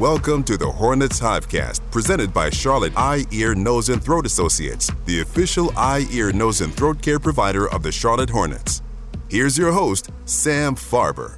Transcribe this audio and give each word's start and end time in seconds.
Welcome 0.00 0.44
to 0.44 0.56
the 0.56 0.66
Hornets 0.66 1.20
Hivecast, 1.20 1.82
presented 1.90 2.32
by 2.32 2.48
Charlotte 2.48 2.94
Eye, 2.96 3.26
Ear, 3.32 3.54
Nose, 3.54 3.90
and 3.90 4.02
Throat 4.02 4.24
Associates, 4.24 4.90
the 5.04 5.20
official 5.20 5.70
eye, 5.76 6.06
ear, 6.10 6.32
nose, 6.32 6.62
and 6.62 6.72
throat 6.72 7.02
care 7.02 7.18
provider 7.18 7.68
of 7.68 7.82
the 7.82 7.92
Charlotte 7.92 8.30
Hornets. 8.30 8.80
Here's 9.28 9.58
your 9.58 9.72
host, 9.72 10.10
Sam 10.24 10.74
Farber. 10.74 11.36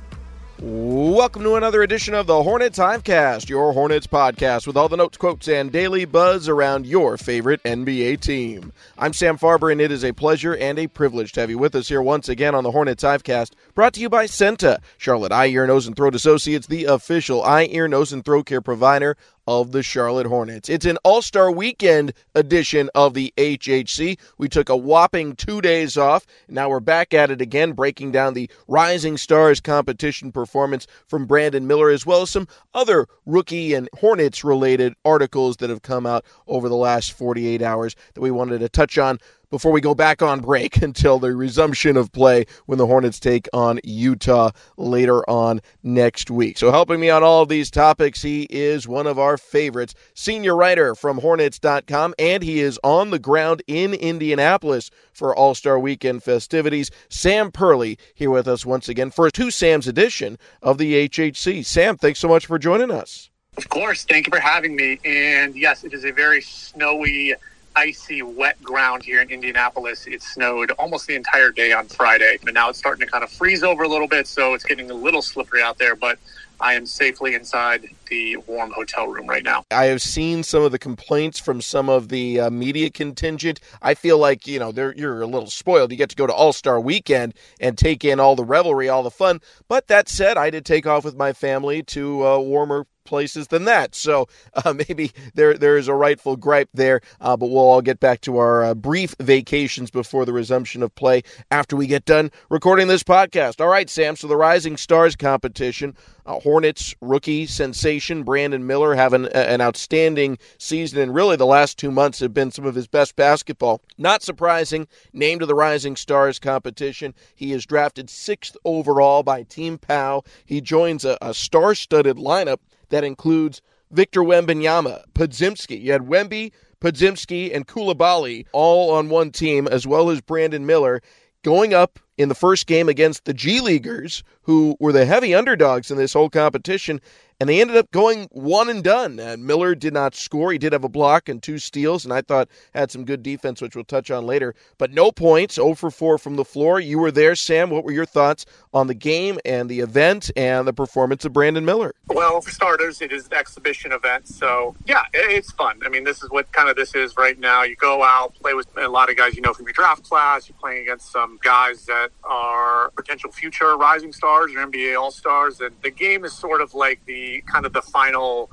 Welcome 0.60 1.42
to 1.42 1.56
another 1.56 1.82
edition 1.82 2.14
of 2.14 2.28
the 2.28 2.40
Hornets 2.40 2.78
Hivecast, 2.78 3.48
your 3.48 3.72
Hornets 3.72 4.06
podcast 4.06 4.68
with 4.68 4.76
all 4.76 4.88
the 4.88 4.96
notes, 4.96 5.16
quotes, 5.16 5.48
and 5.48 5.72
daily 5.72 6.04
buzz 6.04 6.48
around 6.48 6.86
your 6.86 7.16
favorite 7.16 7.60
NBA 7.64 8.20
team. 8.20 8.72
I'm 8.96 9.12
Sam 9.12 9.36
Farber, 9.36 9.72
and 9.72 9.80
it 9.80 9.90
is 9.90 10.04
a 10.04 10.12
pleasure 10.12 10.54
and 10.54 10.78
a 10.78 10.86
privilege 10.86 11.32
to 11.32 11.40
have 11.40 11.50
you 11.50 11.58
with 11.58 11.74
us 11.74 11.88
here 11.88 12.00
once 12.00 12.28
again 12.28 12.54
on 12.54 12.62
the 12.62 12.70
Hornets 12.70 13.02
Hivecast, 13.02 13.54
brought 13.74 13.94
to 13.94 14.00
you 14.00 14.08
by 14.08 14.26
CEENTA, 14.26 14.80
Charlotte 14.98 15.32
Eye, 15.32 15.46
Ear, 15.46 15.66
Nose, 15.66 15.86
and 15.86 15.96
Throat 15.96 16.14
Associates, 16.14 16.66
the 16.66 16.84
official 16.84 17.42
eye, 17.42 17.68
ear, 17.70 17.88
nose, 17.88 18.12
and 18.12 18.24
throat 18.24 18.46
care 18.46 18.60
provider 18.60 19.16
of 19.46 19.72
the 19.72 19.82
Charlotte 19.82 20.26
Hornets. 20.26 20.68
It's 20.68 20.86
an 20.86 20.98
All 21.04 21.20
Star 21.20 21.50
Weekend 21.50 22.12
edition 22.34 22.90
of 22.94 23.14
the 23.14 23.32
HHC. 23.36 24.18
We 24.38 24.48
took 24.48 24.68
a 24.68 24.76
whopping 24.76 25.34
two 25.34 25.60
days 25.60 25.96
off. 25.96 26.26
Now 26.48 26.68
we're 26.68 26.80
back 26.80 27.12
at 27.12 27.30
it 27.30 27.40
again, 27.40 27.72
breaking 27.72 28.12
down 28.12 28.34
the 28.34 28.48
Rising 28.68 29.16
Stars 29.16 29.60
competition 29.60 30.30
performance 30.30 30.86
from 31.06 31.26
Brandon 31.26 31.66
Miller, 31.66 31.90
as 31.90 32.06
well 32.06 32.22
as 32.22 32.30
some 32.30 32.46
other 32.74 33.06
rookie 33.26 33.74
and 33.74 33.88
Hornets 33.98 34.44
related 34.44 34.94
articles 35.04 35.56
that 35.56 35.70
have 35.70 35.82
come 35.82 36.06
out 36.06 36.24
over 36.46 36.68
the 36.68 36.76
last 36.76 37.12
48 37.12 37.62
hours 37.62 37.96
that 38.14 38.20
we 38.20 38.30
wanted 38.30 38.60
to 38.60 38.68
touch 38.68 38.96
on 38.96 39.18
before 39.52 39.70
we 39.70 39.82
go 39.82 39.94
back 39.94 40.22
on 40.22 40.40
break 40.40 40.76
until 40.82 41.18
the 41.18 41.36
resumption 41.36 41.96
of 41.96 42.10
play 42.10 42.46
when 42.64 42.78
the 42.78 42.86
Hornets 42.86 43.20
take 43.20 43.48
on 43.52 43.78
Utah 43.84 44.50
later 44.78 45.28
on 45.28 45.60
next 45.82 46.30
week. 46.30 46.56
So, 46.56 46.72
helping 46.72 46.98
me 46.98 47.10
on 47.10 47.22
all 47.22 47.42
of 47.42 47.50
these 47.50 47.70
topics, 47.70 48.22
he 48.22 48.48
is 48.50 48.88
one 48.88 49.06
of 49.06 49.18
our 49.18 49.36
favorites, 49.36 49.94
senior 50.14 50.56
writer 50.56 50.94
from 50.94 51.18
Hornets.com, 51.18 52.14
and 52.18 52.42
he 52.42 52.60
is 52.60 52.80
on 52.82 53.10
the 53.10 53.18
ground 53.18 53.62
in 53.66 53.92
Indianapolis 53.92 54.90
for 55.12 55.36
All 55.36 55.54
Star 55.54 55.78
Weekend 55.78 56.22
festivities. 56.22 56.90
Sam 57.10 57.52
Perley 57.52 57.98
here 58.14 58.30
with 58.30 58.48
us 58.48 58.64
once 58.64 58.88
again 58.88 59.10
for 59.10 59.30
two 59.30 59.50
Sam's 59.50 59.86
edition 59.86 60.38
of 60.62 60.78
the 60.78 61.08
HHC. 61.08 61.64
Sam, 61.64 61.98
thanks 61.98 62.20
so 62.20 62.28
much 62.28 62.46
for 62.46 62.58
joining 62.58 62.90
us. 62.90 63.28
Of 63.58 63.68
course. 63.68 64.04
Thank 64.04 64.26
you 64.26 64.30
for 64.30 64.40
having 64.40 64.74
me. 64.74 64.98
And 65.04 65.54
yes, 65.54 65.84
it 65.84 65.92
is 65.92 66.06
a 66.06 66.10
very 66.10 66.40
snowy 66.40 67.34
icy, 67.76 68.22
wet 68.22 68.62
ground 68.62 69.02
here 69.02 69.20
in 69.20 69.30
Indianapolis. 69.30 70.06
It 70.06 70.22
snowed 70.22 70.70
almost 70.72 71.06
the 71.06 71.14
entire 71.14 71.50
day 71.50 71.72
on 71.72 71.86
Friday, 71.86 72.38
but 72.42 72.54
now 72.54 72.68
it's 72.68 72.78
starting 72.78 73.06
to 73.06 73.10
kind 73.10 73.24
of 73.24 73.30
freeze 73.30 73.62
over 73.62 73.82
a 73.82 73.88
little 73.88 74.08
bit, 74.08 74.26
so 74.26 74.54
it's 74.54 74.64
getting 74.64 74.90
a 74.90 74.94
little 74.94 75.22
slippery 75.22 75.62
out 75.62 75.78
there. 75.78 75.96
But 75.96 76.18
I 76.62 76.74
am 76.74 76.86
safely 76.86 77.34
inside 77.34 77.88
the 78.08 78.36
warm 78.46 78.70
hotel 78.70 79.08
room 79.08 79.26
right 79.26 79.42
now. 79.42 79.64
I 79.72 79.86
have 79.86 80.00
seen 80.00 80.44
some 80.44 80.62
of 80.62 80.70
the 80.70 80.78
complaints 80.78 81.40
from 81.40 81.60
some 81.60 81.88
of 81.88 82.08
the 82.08 82.40
uh, 82.40 82.50
media 82.50 82.88
contingent. 82.88 83.58
I 83.82 83.94
feel 83.94 84.18
like 84.18 84.46
you 84.46 84.60
know 84.60 84.70
you're 84.70 85.22
a 85.22 85.26
little 85.26 85.50
spoiled. 85.50 85.90
You 85.90 85.96
get 85.96 86.10
to 86.10 86.16
go 86.16 86.26
to 86.26 86.32
All 86.32 86.52
Star 86.52 86.80
Weekend 86.80 87.34
and 87.60 87.76
take 87.76 88.04
in 88.04 88.20
all 88.20 88.36
the 88.36 88.44
revelry, 88.44 88.88
all 88.88 89.02
the 89.02 89.10
fun. 89.10 89.40
But 89.66 89.88
that 89.88 90.08
said, 90.08 90.36
I 90.36 90.50
did 90.50 90.64
take 90.64 90.86
off 90.86 91.04
with 91.04 91.16
my 91.16 91.32
family 91.32 91.82
to 91.84 92.26
uh, 92.26 92.38
warmer 92.38 92.86
places 93.04 93.48
than 93.48 93.64
that. 93.64 93.94
So 93.94 94.28
uh, 94.64 94.72
maybe 94.88 95.12
there 95.34 95.54
there 95.54 95.76
is 95.76 95.88
a 95.88 95.94
rightful 95.94 96.36
gripe 96.36 96.68
there, 96.74 97.00
uh, 97.20 97.36
but 97.36 97.46
we'll 97.48 97.58
all 97.58 97.82
get 97.82 98.00
back 98.00 98.20
to 98.22 98.38
our 98.38 98.64
uh, 98.64 98.74
brief 98.74 99.14
vacations 99.20 99.90
before 99.90 100.24
the 100.24 100.32
resumption 100.32 100.82
of 100.82 100.94
play 100.94 101.22
after 101.50 101.76
we 101.76 101.86
get 101.86 102.04
done 102.04 102.30
recording 102.50 102.88
this 102.88 103.02
podcast. 103.02 103.60
All 103.60 103.68
right, 103.68 103.88
Sam. 103.88 104.16
So 104.16 104.26
the 104.26 104.36
Rising 104.36 104.76
Stars 104.76 105.16
competition, 105.16 105.96
uh, 106.26 106.40
Hornets 106.40 106.94
rookie 107.00 107.46
sensation 107.46 108.22
Brandon 108.22 108.66
Miller 108.66 108.94
having 108.94 109.26
an 109.26 109.60
outstanding 109.60 110.38
season, 110.58 111.00
and 111.00 111.14
really 111.14 111.36
the 111.36 111.46
last 111.46 111.78
two 111.78 111.90
months 111.90 112.20
have 112.20 112.34
been 112.34 112.50
some 112.50 112.66
of 112.66 112.74
his 112.74 112.86
best 112.86 113.16
basketball. 113.16 113.80
Not 113.98 114.22
surprising, 114.22 114.86
named 115.12 115.40
to 115.40 115.46
the 115.46 115.54
Rising 115.54 115.96
Stars 115.96 116.38
competition. 116.38 117.14
He 117.34 117.52
is 117.52 117.66
drafted 117.66 118.10
sixth 118.10 118.56
overall 118.64 119.22
by 119.22 119.42
Team 119.42 119.78
Pau. 119.78 120.22
He 120.44 120.60
joins 120.60 121.04
a, 121.04 121.18
a 121.20 121.34
star-studded 121.34 122.16
lineup 122.16 122.58
that 122.92 123.04
includes 123.04 123.60
Victor 123.90 124.20
Wembanyama, 124.20 125.02
Podziemski. 125.14 125.82
You 125.82 125.92
had 125.92 126.02
Wemby, 126.02 126.52
Podziemski, 126.80 127.54
and 127.54 127.66
Coulibaly 127.66 128.46
all 128.52 128.92
on 128.92 129.08
one 129.08 129.30
team, 129.30 129.66
as 129.66 129.86
well 129.86 130.10
as 130.10 130.20
Brandon 130.20 130.64
Miller 130.64 131.02
going 131.42 131.74
up 131.74 131.98
in 132.18 132.28
the 132.28 132.34
first 132.34 132.66
game 132.66 132.88
against 132.88 133.24
the 133.24 133.34
G 133.34 133.60
Leaguers, 133.60 134.22
who 134.42 134.76
were 134.80 134.92
the 134.92 135.04
heavy 135.04 135.34
underdogs 135.34 135.90
in 135.90 135.96
this 135.96 136.12
whole 136.12 136.30
competition 136.30 137.00
and 137.42 137.48
they 137.48 137.60
ended 137.60 137.76
up 137.76 137.90
going 137.90 138.28
one 138.30 138.68
and 138.68 138.84
done. 138.84 139.18
And 139.18 139.44
Miller 139.44 139.74
did 139.74 139.92
not 139.92 140.14
score. 140.14 140.52
He 140.52 140.58
did 140.58 140.72
have 140.72 140.84
a 140.84 140.88
block 140.88 141.28
and 141.28 141.42
two 141.42 141.58
steals, 141.58 142.04
and 142.04 142.14
I 142.14 142.22
thought 142.22 142.48
had 142.72 142.92
some 142.92 143.04
good 143.04 143.24
defense, 143.24 143.60
which 143.60 143.74
we'll 143.74 143.84
touch 143.84 144.12
on 144.12 144.26
later. 144.26 144.54
But 144.78 144.92
no 144.92 145.10
points, 145.10 145.56
0 145.56 145.74
for 145.74 145.90
4 145.90 146.18
from 146.18 146.36
the 146.36 146.44
floor. 146.44 146.78
You 146.78 147.00
were 147.00 147.10
there, 147.10 147.34
Sam. 147.34 147.68
What 147.70 147.82
were 147.82 147.90
your 147.90 148.06
thoughts 148.06 148.46
on 148.72 148.86
the 148.86 148.94
game 148.94 149.40
and 149.44 149.68
the 149.68 149.80
event 149.80 150.30
and 150.36 150.68
the 150.68 150.72
performance 150.72 151.24
of 151.24 151.32
Brandon 151.32 151.64
Miller? 151.64 151.92
Well, 152.06 152.40
for 152.40 152.50
starters, 152.52 153.02
it 153.02 153.10
is 153.10 153.26
an 153.26 153.34
exhibition 153.34 153.90
event, 153.90 154.28
so 154.28 154.76
yeah, 154.86 155.02
it's 155.12 155.50
fun. 155.50 155.80
I 155.84 155.88
mean, 155.88 156.04
this 156.04 156.22
is 156.22 156.30
what 156.30 156.52
kind 156.52 156.68
of 156.68 156.76
this 156.76 156.94
is 156.94 157.16
right 157.16 157.38
now. 157.40 157.64
You 157.64 157.74
go 157.74 158.04
out, 158.04 158.34
play 158.36 158.54
with 158.54 158.68
a 158.76 158.88
lot 158.88 159.10
of 159.10 159.16
guys 159.16 159.34
you 159.34 159.42
know 159.42 159.52
from 159.52 159.66
your 159.66 159.72
draft 159.72 160.04
class. 160.04 160.48
You're 160.48 160.58
playing 160.60 160.82
against 160.82 161.10
some 161.10 161.40
guys 161.42 161.86
that 161.86 162.01
are 162.24 162.90
potential 162.90 163.30
future 163.30 163.76
rising 163.76 164.12
stars 164.12 164.52
or 164.54 164.66
NBA 164.66 164.98
All 164.98 165.10
Stars, 165.10 165.60
and 165.60 165.74
the 165.82 165.90
game 165.90 166.24
is 166.24 166.32
sort 166.32 166.60
of 166.60 166.74
like 166.74 167.04
the 167.06 167.42
kind 167.46 167.66
of 167.66 167.72
the 167.72 167.82
final 167.82 168.50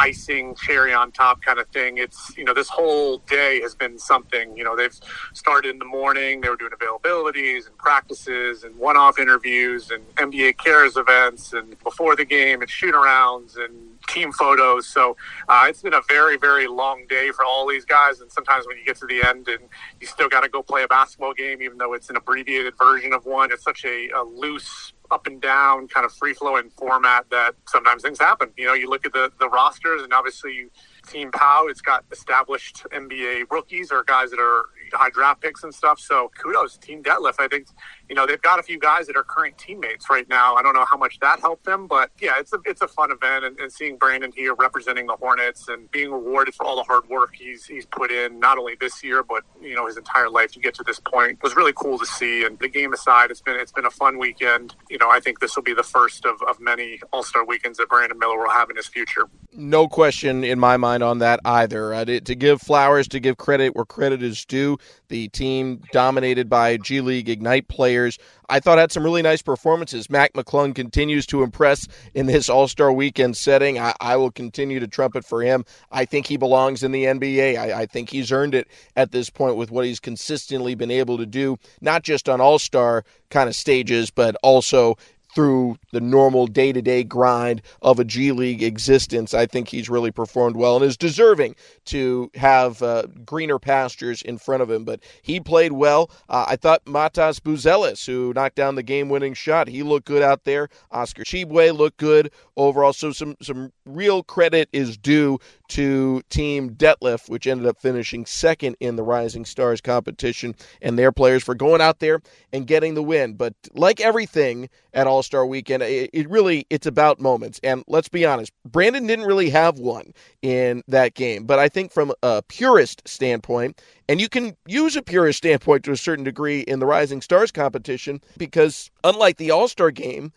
icing 0.00 0.54
cherry 0.54 0.94
on 0.94 1.12
top 1.12 1.42
kind 1.42 1.58
of 1.58 1.68
thing. 1.68 1.98
It's, 1.98 2.36
you 2.36 2.44
know, 2.44 2.54
this 2.54 2.70
whole 2.70 3.18
day 3.18 3.60
has 3.60 3.74
been 3.74 3.98
something. 3.98 4.56
You 4.56 4.64
know, 4.64 4.74
they've 4.74 4.98
started 5.34 5.70
in 5.70 5.78
the 5.78 5.84
morning, 5.84 6.40
they 6.40 6.48
were 6.48 6.56
doing 6.56 6.72
availabilities 6.72 7.66
and 7.66 7.76
practices 7.76 8.64
and 8.64 8.74
one 8.76 8.96
off 8.96 9.18
interviews 9.18 9.90
and 9.90 10.02
NBA 10.16 10.56
cares 10.56 10.96
events. 10.96 11.52
And 11.52 11.78
before 11.84 12.16
the 12.16 12.24
game, 12.24 12.62
it's 12.62 12.72
shoot 12.72 12.94
arounds 12.94 13.62
and 13.62 13.98
team 14.08 14.32
photos. 14.32 14.86
So 14.86 15.18
uh, 15.48 15.66
it's 15.68 15.82
been 15.82 15.94
a 15.94 16.02
very, 16.08 16.38
very 16.38 16.66
long 16.66 17.06
day 17.06 17.30
for 17.30 17.44
all 17.44 17.68
these 17.68 17.84
guys. 17.84 18.20
And 18.20 18.32
sometimes 18.32 18.66
when 18.66 18.78
you 18.78 18.84
get 18.86 18.96
to 18.96 19.06
the 19.06 19.22
end 19.22 19.48
and 19.48 19.62
you 20.00 20.06
still 20.06 20.30
got 20.30 20.40
to 20.40 20.48
go 20.48 20.62
play 20.62 20.82
a 20.82 20.88
basketball 20.88 21.34
game, 21.34 21.60
even 21.60 21.76
though 21.76 21.92
it's 21.92 22.08
an 22.08 22.16
abbreviated 22.16 22.74
version 22.78 23.12
of 23.12 23.26
one, 23.26 23.52
it's 23.52 23.62
such 23.62 23.84
a, 23.84 24.08
a 24.10 24.22
loose 24.22 24.94
up 25.10 25.26
and 25.26 25.40
down 25.40 25.88
kind 25.88 26.04
of 26.04 26.12
free 26.12 26.34
flowing 26.34 26.70
format 26.70 27.28
that 27.30 27.54
sometimes 27.66 28.02
things 28.02 28.18
happen. 28.18 28.50
You 28.56 28.66
know, 28.66 28.74
you 28.74 28.88
look 28.88 29.04
at 29.06 29.12
the, 29.12 29.32
the 29.38 29.48
rosters 29.48 30.02
and 30.02 30.12
obviously 30.12 30.68
Team 31.06 31.30
Pau, 31.30 31.66
it's 31.68 31.80
got 31.80 32.04
established 32.12 32.84
NBA 32.92 33.50
rookies 33.50 33.90
or 33.90 34.04
guys 34.04 34.30
that 34.30 34.40
are 34.40 34.66
high 34.96 35.10
draft 35.10 35.40
picks 35.40 35.64
and 35.64 35.74
stuff. 35.74 36.00
So 36.00 36.30
kudos, 36.38 36.76
Team 36.76 37.02
Detlef. 37.02 37.34
I 37.38 37.48
think 37.48 37.68
you 38.08 38.14
know 38.14 38.26
they've 38.26 38.42
got 38.42 38.58
a 38.58 38.62
few 38.62 38.78
guys 38.78 39.06
that 39.06 39.16
are 39.16 39.24
current 39.24 39.56
teammates 39.58 40.10
right 40.10 40.28
now. 40.28 40.54
I 40.54 40.62
don't 40.62 40.74
know 40.74 40.86
how 40.90 40.96
much 40.96 41.18
that 41.20 41.40
helped 41.40 41.64
them, 41.64 41.86
but 41.86 42.10
yeah, 42.20 42.38
it's 42.38 42.52
a 42.52 42.58
it's 42.64 42.82
a 42.82 42.88
fun 42.88 43.10
event, 43.10 43.44
and, 43.44 43.58
and 43.58 43.72
seeing 43.72 43.96
Brandon 43.96 44.32
here 44.32 44.54
representing 44.54 45.06
the 45.06 45.16
Hornets 45.16 45.68
and 45.68 45.90
being 45.90 46.10
rewarded 46.10 46.54
for 46.54 46.66
all 46.66 46.76
the 46.76 46.82
hard 46.82 47.08
work 47.08 47.34
he's 47.34 47.64
he's 47.64 47.86
put 47.86 48.10
in, 48.10 48.38
not 48.38 48.58
only 48.58 48.74
this 48.80 49.02
year 49.02 49.22
but 49.22 49.44
you 49.60 49.74
know 49.74 49.86
his 49.86 49.96
entire 49.96 50.28
life 50.28 50.52
to 50.52 50.60
get 50.60 50.74
to 50.74 50.82
this 50.84 51.00
point 51.00 51.42
was 51.42 51.56
really 51.56 51.72
cool 51.74 51.98
to 51.98 52.06
see. 52.06 52.44
And 52.44 52.58
the 52.58 52.68
game 52.68 52.92
aside, 52.92 53.30
it's 53.30 53.40
been 53.40 53.56
it's 53.56 53.72
been 53.72 53.86
a 53.86 53.90
fun 53.90 54.18
weekend. 54.18 54.74
You 54.88 54.98
know, 54.98 55.10
I 55.10 55.20
think 55.20 55.40
this 55.40 55.56
will 55.56 55.62
be 55.62 55.74
the 55.74 55.82
first 55.82 56.24
of, 56.24 56.42
of 56.42 56.60
many 56.60 57.00
All 57.12 57.22
Star 57.22 57.44
weekends 57.44 57.78
that 57.78 57.88
Brandon 57.88 58.18
Miller 58.18 58.38
will 58.38 58.50
have 58.50 58.70
in 58.70 58.76
his 58.76 58.86
future. 58.86 59.28
No 59.52 59.88
question 59.88 60.44
in 60.44 60.58
my 60.58 60.76
mind 60.76 61.02
on 61.02 61.18
that 61.18 61.40
either. 61.44 61.94
Uh, 61.94 62.04
to, 62.04 62.20
to 62.20 62.34
give 62.34 62.60
flowers, 62.60 63.08
to 63.08 63.20
give 63.20 63.36
credit 63.36 63.74
where 63.74 63.84
credit 63.84 64.22
is 64.22 64.44
due, 64.44 64.78
the 65.08 65.28
team 65.28 65.82
dominated 65.92 66.48
by 66.48 66.76
G 66.76 67.00
League 67.00 67.28
Ignite 67.28 67.68
players. 67.68 68.18
I 68.48 68.60
thought 68.60 68.78
had 68.78 68.92
some 68.92 69.04
really 69.04 69.22
nice 69.22 69.42
performances. 69.42 70.10
Mac 70.10 70.32
McClung 70.32 70.74
continues 70.74 71.26
to 71.26 71.42
impress 71.42 71.86
in 72.14 72.26
this 72.26 72.48
All 72.48 72.68
Star 72.68 72.92
Weekend 72.92 73.36
setting. 73.36 73.78
I, 73.78 73.94
I, 74.00 74.16
will 74.16 74.30
continue 74.30 74.80
to 74.80 74.88
trumpet 74.88 75.24
for 75.24 75.42
him. 75.42 75.64
I 75.90 76.04
think 76.04 76.26
he 76.26 76.36
belongs 76.36 76.82
in 76.82 76.92
the 76.92 77.04
NBA. 77.04 77.58
I, 77.58 77.82
I 77.82 77.86
think 77.86 78.10
he's 78.10 78.32
earned 78.32 78.54
it 78.54 78.68
at 78.96 79.12
this 79.12 79.30
point 79.30 79.56
with 79.56 79.70
what 79.70 79.84
he's 79.84 80.00
consistently 80.00 80.74
been 80.74 80.90
able 80.90 81.18
to 81.18 81.26
do, 81.26 81.58
not 81.80 82.02
just 82.02 82.28
on 82.28 82.40
All 82.40 82.58
Star 82.58 83.04
kind 83.30 83.48
of 83.48 83.54
stages, 83.54 84.10
but 84.10 84.36
also 84.42 84.96
through 85.34 85.76
the 85.92 86.00
normal 86.00 86.46
day 86.46 86.72
to 86.72 86.82
day 86.82 87.04
grind 87.04 87.62
of 87.82 87.98
a 87.98 88.04
G 88.04 88.32
League 88.32 88.62
existence, 88.62 89.34
I 89.34 89.46
think 89.46 89.68
he's 89.68 89.88
really 89.88 90.10
performed 90.10 90.56
well 90.56 90.76
and 90.76 90.84
is 90.84 90.96
deserving 90.96 91.56
to 91.86 92.30
have 92.34 92.82
uh, 92.82 93.04
greener 93.24 93.58
pastures 93.58 94.22
in 94.22 94.38
front 94.38 94.62
of 94.62 94.70
him. 94.70 94.84
But 94.84 95.00
he 95.22 95.40
played 95.40 95.72
well. 95.72 96.10
Uh, 96.28 96.46
I 96.48 96.56
thought 96.56 96.84
Matas 96.84 97.40
Buzelis, 97.40 98.04
who 98.06 98.32
knocked 98.34 98.56
down 98.56 98.74
the 98.74 98.82
game 98.82 99.08
winning 99.08 99.34
shot, 99.34 99.68
he 99.68 99.82
looked 99.82 100.06
good 100.06 100.22
out 100.22 100.44
there. 100.44 100.68
Oscar 100.90 101.24
Tshiebwe 101.24 101.76
looked 101.76 101.98
good 101.98 102.30
overall. 102.56 102.92
So 102.92 103.12
some, 103.12 103.36
some 103.40 103.72
real 103.86 104.22
credit 104.22 104.68
is 104.72 104.96
due 104.96 105.38
to 105.68 106.22
Team 106.30 106.70
Detlef, 106.70 107.28
which 107.28 107.46
ended 107.46 107.66
up 107.66 107.80
finishing 107.80 108.26
second 108.26 108.76
in 108.80 108.96
the 108.96 109.02
Rising 109.02 109.44
Stars 109.44 109.80
competition, 109.80 110.54
and 110.82 110.98
their 110.98 111.12
players 111.12 111.44
for 111.44 111.54
going 111.54 111.80
out 111.80 112.00
there 112.00 112.20
and 112.52 112.66
getting 112.66 112.94
the 112.94 113.02
win. 113.02 113.34
But 113.34 113.54
like 113.72 114.00
everything 114.00 114.68
at 114.92 115.06
all 115.06 115.19
All 115.20 115.22
Star 115.22 115.44
Weekend. 115.44 115.82
It, 115.82 116.08
it, 116.14 116.30
really 116.30 116.66
it's 116.70 116.86
about 116.86 117.20
moments, 117.20 117.60
and 117.62 117.84
let's 117.86 118.08
be 118.08 118.24
honest, 118.24 118.52
Brandon 118.64 119.06
didn't 119.06 119.26
really 119.26 119.50
have 119.50 119.78
one 119.78 120.14
in 120.40 120.82
that 120.88 121.12
game. 121.12 121.44
But 121.44 121.58
I 121.58 121.68
think 121.68 121.92
from 121.92 122.14
a 122.22 122.40
purist 122.48 123.06
standpoint, 123.06 123.82
and 124.08 124.18
you 124.18 124.30
can 124.30 124.56
use 124.66 124.96
a 124.96 125.02
purist 125.02 125.36
standpoint 125.36 125.84
to 125.84 125.92
a 125.92 125.96
certain 125.98 126.24
degree 126.24 126.60
in 126.60 126.78
the 126.78 126.86
Rising 126.86 127.20
Stars 127.20 127.52
competition, 127.52 128.22
because 128.38 128.90
unlike 129.04 129.36
the 129.36 129.50
All 129.50 129.68
Star 129.68 129.90
game, 129.90 130.32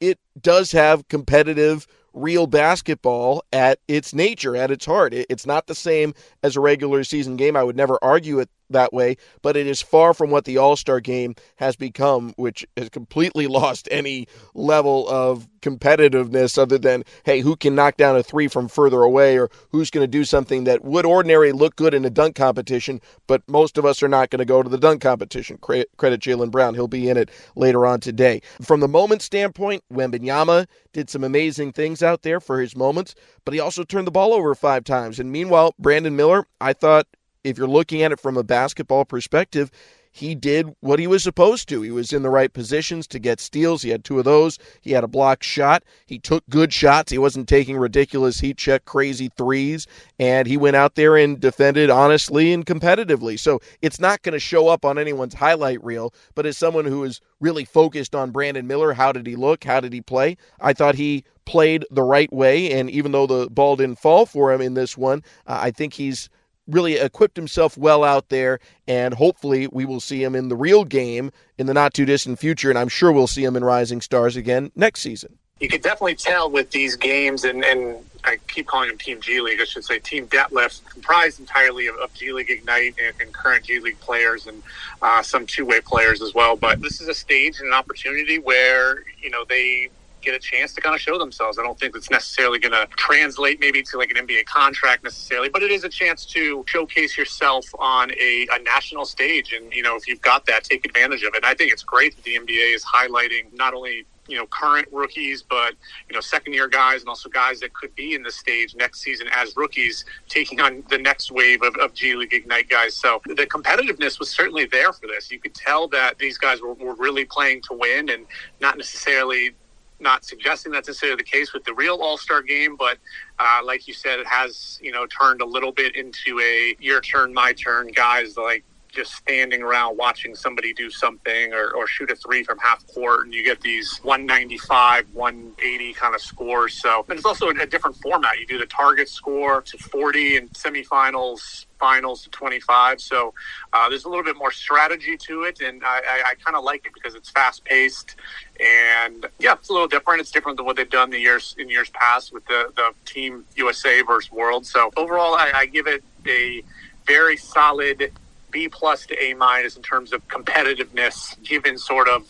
it 0.00 0.18
does 0.40 0.72
have 0.72 1.06
competitive 1.06 1.86
real 2.12 2.48
basketball 2.48 3.44
at 3.52 3.78
its 3.86 4.12
nature, 4.12 4.56
at 4.56 4.72
its 4.72 4.86
heart. 4.86 5.14
It's 5.14 5.46
not 5.46 5.68
the 5.68 5.74
same 5.76 6.14
as 6.42 6.56
a 6.56 6.60
regular 6.60 7.04
season 7.04 7.36
game. 7.36 7.56
I 7.56 7.62
would 7.62 7.76
never 7.76 7.96
argue 8.02 8.40
it 8.40 8.50
that 8.70 8.92
way, 8.92 9.16
but 9.42 9.56
it 9.56 9.66
is 9.66 9.82
far 9.82 10.14
from 10.14 10.30
what 10.30 10.44
the 10.44 10.58
All 10.58 10.76
Star 10.76 11.00
game 11.00 11.34
has 11.56 11.76
become, 11.76 12.32
which 12.36 12.66
has 12.76 12.88
completely 12.88 13.46
lost 13.56 13.88
any 13.90 14.26
level 14.54 15.08
of 15.08 15.48
competitiveness 15.60 16.58
other 16.58 16.78
than, 16.78 17.02
hey, 17.24 17.40
who 17.40 17.56
can 17.56 17.74
knock 17.74 17.96
down 17.96 18.16
a 18.16 18.22
three 18.22 18.48
from 18.48 18.68
further 18.68 19.02
away 19.02 19.38
or 19.38 19.50
who's 19.70 19.90
going 19.90 20.04
to 20.04 20.08
do 20.08 20.24
something 20.24 20.64
that 20.64 20.84
would 20.84 21.04
ordinarily 21.04 21.52
look 21.52 21.76
good 21.76 21.94
in 21.94 22.04
a 22.04 22.10
dunk 22.10 22.36
competition, 22.36 23.00
but 23.26 23.42
most 23.48 23.76
of 23.76 23.84
us 23.84 24.02
are 24.02 24.08
not 24.08 24.30
going 24.30 24.38
to 24.38 24.44
go 24.44 24.62
to 24.62 24.68
the 24.68 24.78
dunk 24.78 25.00
competition. 25.02 25.58
Credit, 25.58 25.88
Jaylen 25.98 26.50
Brown. 26.50 26.74
He'll 26.74 26.88
be 26.88 27.08
in 27.08 27.16
it 27.16 27.30
later 27.56 27.84
on 27.84 28.00
today. 28.00 28.40
From 28.62 28.80
the 28.80 28.88
moment 28.88 29.22
standpoint, 29.22 29.82
Wembanyama 29.92 30.66
did 30.92 31.10
some 31.10 31.24
amazing 31.24 31.72
things 31.72 32.02
out 32.02 32.22
there 32.22 32.40
for 32.40 32.60
his 32.60 32.76
moments, 32.76 33.14
but 33.44 33.54
he 33.54 33.60
also 33.60 33.82
turned 33.82 34.06
the 34.06 34.12
ball 34.12 34.32
over 34.32 34.54
five 34.54 34.84
times. 34.84 35.18
And 35.18 35.32
meanwhile, 35.32 35.74
Brandon 35.78 36.14
Miller, 36.14 36.46
I 36.60 36.72
thought 36.72 37.06
if 37.46 37.58
you're 37.58 37.68
looking 37.68 38.02
at 38.02 38.12
it 38.12 38.20
from 38.20 38.36
a 38.36 38.42
basketball 38.42 39.04
perspective, 39.04 39.70
he 40.16 40.34
did 40.34 40.74
what 40.80 40.98
he 40.98 41.06
was 41.06 41.22
supposed 41.22 41.68
to. 41.68 41.82
He 41.82 41.90
was 41.90 42.10
in 42.10 42.22
the 42.22 42.30
right 42.30 42.50
positions 42.50 43.06
to 43.08 43.18
get 43.18 43.38
steals. 43.38 43.82
He 43.82 43.90
had 43.90 44.02
two 44.02 44.18
of 44.18 44.24
those. 44.24 44.58
He 44.80 44.92
had 44.92 45.04
a 45.04 45.08
blocked 45.08 45.44
shot. 45.44 45.82
He 46.06 46.18
took 46.18 46.42
good 46.48 46.72
shots. 46.72 47.12
He 47.12 47.18
wasn't 47.18 47.48
taking 47.48 47.76
ridiculous 47.76 48.40
heat 48.40 48.56
check 48.56 48.86
crazy 48.86 49.30
threes. 49.36 49.86
And 50.18 50.48
he 50.48 50.56
went 50.56 50.74
out 50.74 50.94
there 50.94 51.18
and 51.18 51.38
defended 51.38 51.90
honestly 51.90 52.54
and 52.54 52.64
competitively. 52.64 53.38
So 53.38 53.60
it's 53.82 54.00
not 54.00 54.22
going 54.22 54.32
to 54.32 54.38
show 54.38 54.68
up 54.68 54.86
on 54.86 54.96
anyone's 54.96 55.34
highlight 55.34 55.84
reel. 55.84 56.14
But 56.34 56.46
as 56.46 56.56
someone 56.56 56.86
who 56.86 57.04
is 57.04 57.20
really 57.40 57.66
focused 57.66 58.14
on 58.14 58.30
Brandon 58.30 58.66
Miller, 58.66 58.94
how 58.94 59.12
did 59.12 59.26
he 59.26 59.36
look? 59.36 59.64
How 59.64 59.80
did 59.80 59.92
he 59.92 60.00
play? 60.00 60.38
I 60.60 60.72
thought 60.72 60.94
he 60.94 61.24
played 61.44 61.84
the 61.90 62.02
right 62.02 62.32
way. 62.32 62.72
And 62.72 62.88
even 62.88 63.12
though 63.12 63.26
the 63.26 63.50
ball 63.50 63.76
didn't 63.76 63.98
fall 63.98 64.24
for 64.24 64.50
him 64.50 64.62
in 64.62 64.72
this 64.72 64.96
one, 64.96 65.22
uh, 65.46 65.58
I 65.60 65.72
think 65.72 65.92
he's 65.92 66.30
really 66.66 66.94
equipped 66.94 67.36
himself 67.36 67.76
well 67.76 68.04
out 68.04 68.28
there, 68.28 68.58
and 68.86 69.14
hopefully 69.14 69.68
we 69.68 69.84
will 69.84 70.00
see 70.00 70.22
him 70.22 70.34
in 70.34 70.48
the 70.48 70.56
real 70.56 70.84
game 70.84 71.30
in 71.58 71.66
the 71.66 71.74
not 71.74 71.94
too 71.94 72.04
distant 72.04 72.38
future, 72.38 72.70
and 72.70 72.78
I'm 72.78 72.88
sure 72.88 73.12
we'll 73.12 73.26
see 73.26 73.44
him 73.44 73.56
in 73.56 73.64
Rising 73.64 74.00
Stars 74.00 74.36
again 74.36 74.72
next 74.74 75.00
season. 75.00 75.38
You 75.60 75.68
could 75.68 75.80
definitely 75.80 76.16
tell 76.16 76.50
with 76.50 76.70
these 76.70 76.96
games, 76.96 77.44
and, 77.44 77.64
and 77.64 77.96
I 78.24 78.36
keep 78.48 78.66
calling 78.66 78.88
them 78.88 78.98
Team 78.98 79.20
G 79.20 79.40
League, 79.40 79.60
I 79.60 79.64
should 79.64 79.84
say 79.84 79.98
Team 79.98 80.26
Detlef, 80.26 80.84
comprised 80.84 81.40
entirely 81.40 81.86
of, 81.86 81.96
of 81.96 82.12
G 82.12 82.32
League 82.32 82.50
Ignite 82.50 82.96
and, 83.02 83.14
and, 83.20 83.32
current 83.32 83.64
G 83.64 83.78
League 83.78 83.98
players 84.00 84.46
and 84.46 84.62
uh, 85.00 85.22
some 85.22 85.46
two 85.46 85.64
way 85.64 85.80
players 85.80 86.20
as 86.20 86.34
well. 86.34 86.56
But 86.56 86.82
this 86.82 87.00
is 87.00 87.08
a 87.08 87.14
stage 87.14 87.60
and 87.60 87.68
an 87.68 87.72
opportunity 87.72 88.38
where, 88.38 89.04
you 89.22 89.30
know, 89.30 89.44
they 89.48 89.88
get 90.26 90.34
a 90.34 90.38
chance 90.38 90.74
to 90.74 90.80
kind 90.80 90.94
of 90.94 91.00
show 91.00 91.18
themselves. 91.18 91.58
I 91.58 91.62
don't 91.62 91.78
think 91.78 91.96
it's 91.96 92.10
necessarily 92.10 92.58
going 92.58 92.72
to 92.72 92.86
translate 92.96 93.60
maybe 93.60 93.82
to 93.82 93.96
like 93.96 94.10
an 94.10 94.26
NBA 94.26 94.44
contract 94.46 95.04
necessarily, 95.04 95.48
but 95.48 95.62
it 95.62 95.70
is 95.70 95.84
a 95.84 95.88
chance 95.88 96.26
to 96.26 96.64
showcase 96.66 97.16
yourself 97.16 97.64
on 97.78 98.10
a, 98.12 98.46
a 98.52 98.62
national 98.62 99.06
stage. 99.06 99.52
And, 99.52 99.72
you 99.72 99.82
know, 99.82 99.96
if 99.96 100.06
you've 100.06 100.20
got 100.20 100.44
that, 100.46 100.64
take 100.64 100.84
advantage 100.84 101.22
of 101.22 101.34
it. 101.34 101.36
And 101.36 101.46
I 101.46 101.54
think 101.54 101.72
it's 101.72 101.84
great 101.84 102.16
that 102.16 102.24
the 102.24 102.36
NBA 102.36 102.74
is 102.74 102.84
highlighting 102.84 103.54
not 103.54 103.72
only 103.72 104.06
you 104.28 104.36
know 104.36 104.46
current 104.46 104.88
rookies, 104.92 105.42
but 105.42 105.74
you 106.08 106.14
know 106.14 106.20
second 106.20 106.52
year 106.52 106.68
guys 106.68 107.00
and 107.00 107.08
also 107.08 107.28
guys 107.28 107.60
that 107.60 107.72
could 107.74 107.94
be 107.94 108.14
in 108.14 108.22
the 108.24 108.30
stage 108.30 108.74
next 108.74 109.00
season 109.00 109.28
as 109.32 109.56
rookies, 109.56 110.04
taking 110.28 110.60
on 110.60 110.82
the 110.90 110.98
next 110.98 111.30
wave 111.30 111.62
of, 111.62 111.76
of 111.76 111.94
G 111.94 112.14
League 112.14 112.34
Ignite 112.34 112.68
guys. 112.68 112.96
So 112.96 113.20
the 113.26 113.46
competitiveness 113.46 114.18
was 114.18 114.30
certainly 114.30 114.66
there 114.66 114.92
for 114.92 115.06
this. 115.06 115.30
You 115.30 115.38
could 115.38 115.54
tell 115.54 115.88
that 115.88 116.18
these 116.18 116.38
guys 116.38 116.60
were, 116.60 116.74
were 116.74 116.96
really 116.96 117.24
playing 117.24 117.62
to 117.68 117.74
win 117.74 118.10
and 118.10 118.26
not 118.60 118.76
necessarily 118.76 119.54
not 120.00 120.24
suggesting 120.24 120.72
that's 120.72 120.88
necessarily 120.88 121.16
the 121.16 121.24
case 121.24 121.52
with 121.52 121.64
the 121.64 121.74
real 121.74 121.96
All 121.96 122.18
Star 122.18 122.42
game, 122.42 122.76
but 122.76 122.98
uh, 123.38 123.60
like 123.64 123.88
you 123.88 123.94
said, 123.94 124.18
it 124.18 124.26
has 124.26 124.78
you 124.82 124.92
know 124.92 125.06
turned 125.06 125.40
a 125.40 125.46
little 125.46 125.72
bit 125.72 125.96
into 125.96 126.40
a 126.40 126.76
your 126.78 127.00
turn, 127.00 127.32
my 127.32 127.52
turn. 127.52 127.88
Guys 127.88 128.36
like 128.36 128.64
just 128.96 129.12
standing 129.12 129.62
around 129.62 129.96
watching 129.98 130.34
somebody 130.34 130.72
do 130.72 130.90
something 130.90 131.52
or, 131.52 131.70
or 131.72 131.86
shoot 131.86 132.10
a 132.10 132.16
three 132.16 132.42
from 132.42 132.58
half 132.58 132.84
court, 132.88 133.26
and 133.26 133.34
you 133.34 133.44
get 133.44 133.60
these 133.60 133.98
195, 134.02 135.06
180 135.12 135.92
kind 135.92 136.14
of 136.14 136.20
scores. 136.20 136.80
So, 136.80 137.04
and 137.08 137.18
it's 137.18 137.26
also 137.26 137.48
a 137.48 137.66
different 137.66 137.96
format. 137.96 138.40
You 138.40 138.46
do 138.46 138.58
the 138.58 138.66
target 138.66 139.08
score 139.08 139.60
to 139.60 139.78
40 139.78 140.36
in 140.36 140.48
semifinals, 140.48 141.65
finals 141.78 142.22
to 142.24 142.30
25. 142.30 143.00
So 143.00 143.34
uh, 143.72 143.88
there's 143.88 144.04
a 144.04 144.08
little 144.08 144.24
bit 144.24 144.36
more 144.36 144.50
strategy 144.50 145.16
to 145.16 145.42
it, 145.44 145.60
and 145.60 145.82
I, 145.84 145.98
I, 145.98 146.22
I 146.30 146.34
kind 146.44 146.56
of 146.56 146.64
like 146.64 146.86
it 146.86 146.92
because 146.94 147.14
it's 147.14 147.30
fast 147.30 147.64
paced, 147.64 148.16
and 148.60 149.26
yeah, 149.38 149.54
it's 149.54 149.68
a 149.68 149.72
little 149.72 149.88
different. 149.88 150.20
It's 150.20 150.30
different 150.30 150.56
than 150.56 150.66
what 150.66 150.76
they've 150.76 150.88
done 150.88 151.10
the 151.10 151.18
years 151.18 151.54
in 151.58 151.68
years 151.68 151.90
past 151.90 152.32
with 152.32 152.44
the 152.46 152.72
the 152.76 152.92
Team 153.04 153.44
USA 153.56 154.02
versus 154.02 154.30
World. 154.32 154.66
So 154.66 154.90
overall, 154.96 155.34
I, 155.34 155.52
I 155.54 155.66
give 155.66 155.86
it 155.86 156.02
a 156.26 156.62
very 157.06 157.36
solid 157.36 158.12
B 158.50 158.68
plus 158.68 159.06
to 159.06 159.22
A 159.22 159.34
minus 159.34 159.76
in 159.76 159.82
terms 159.82 160.12
of 160.12 160.26
competitiveness, 160.28 161.40
given 161.42 161.78
sort 161.78 162.08
of 162.08 162.26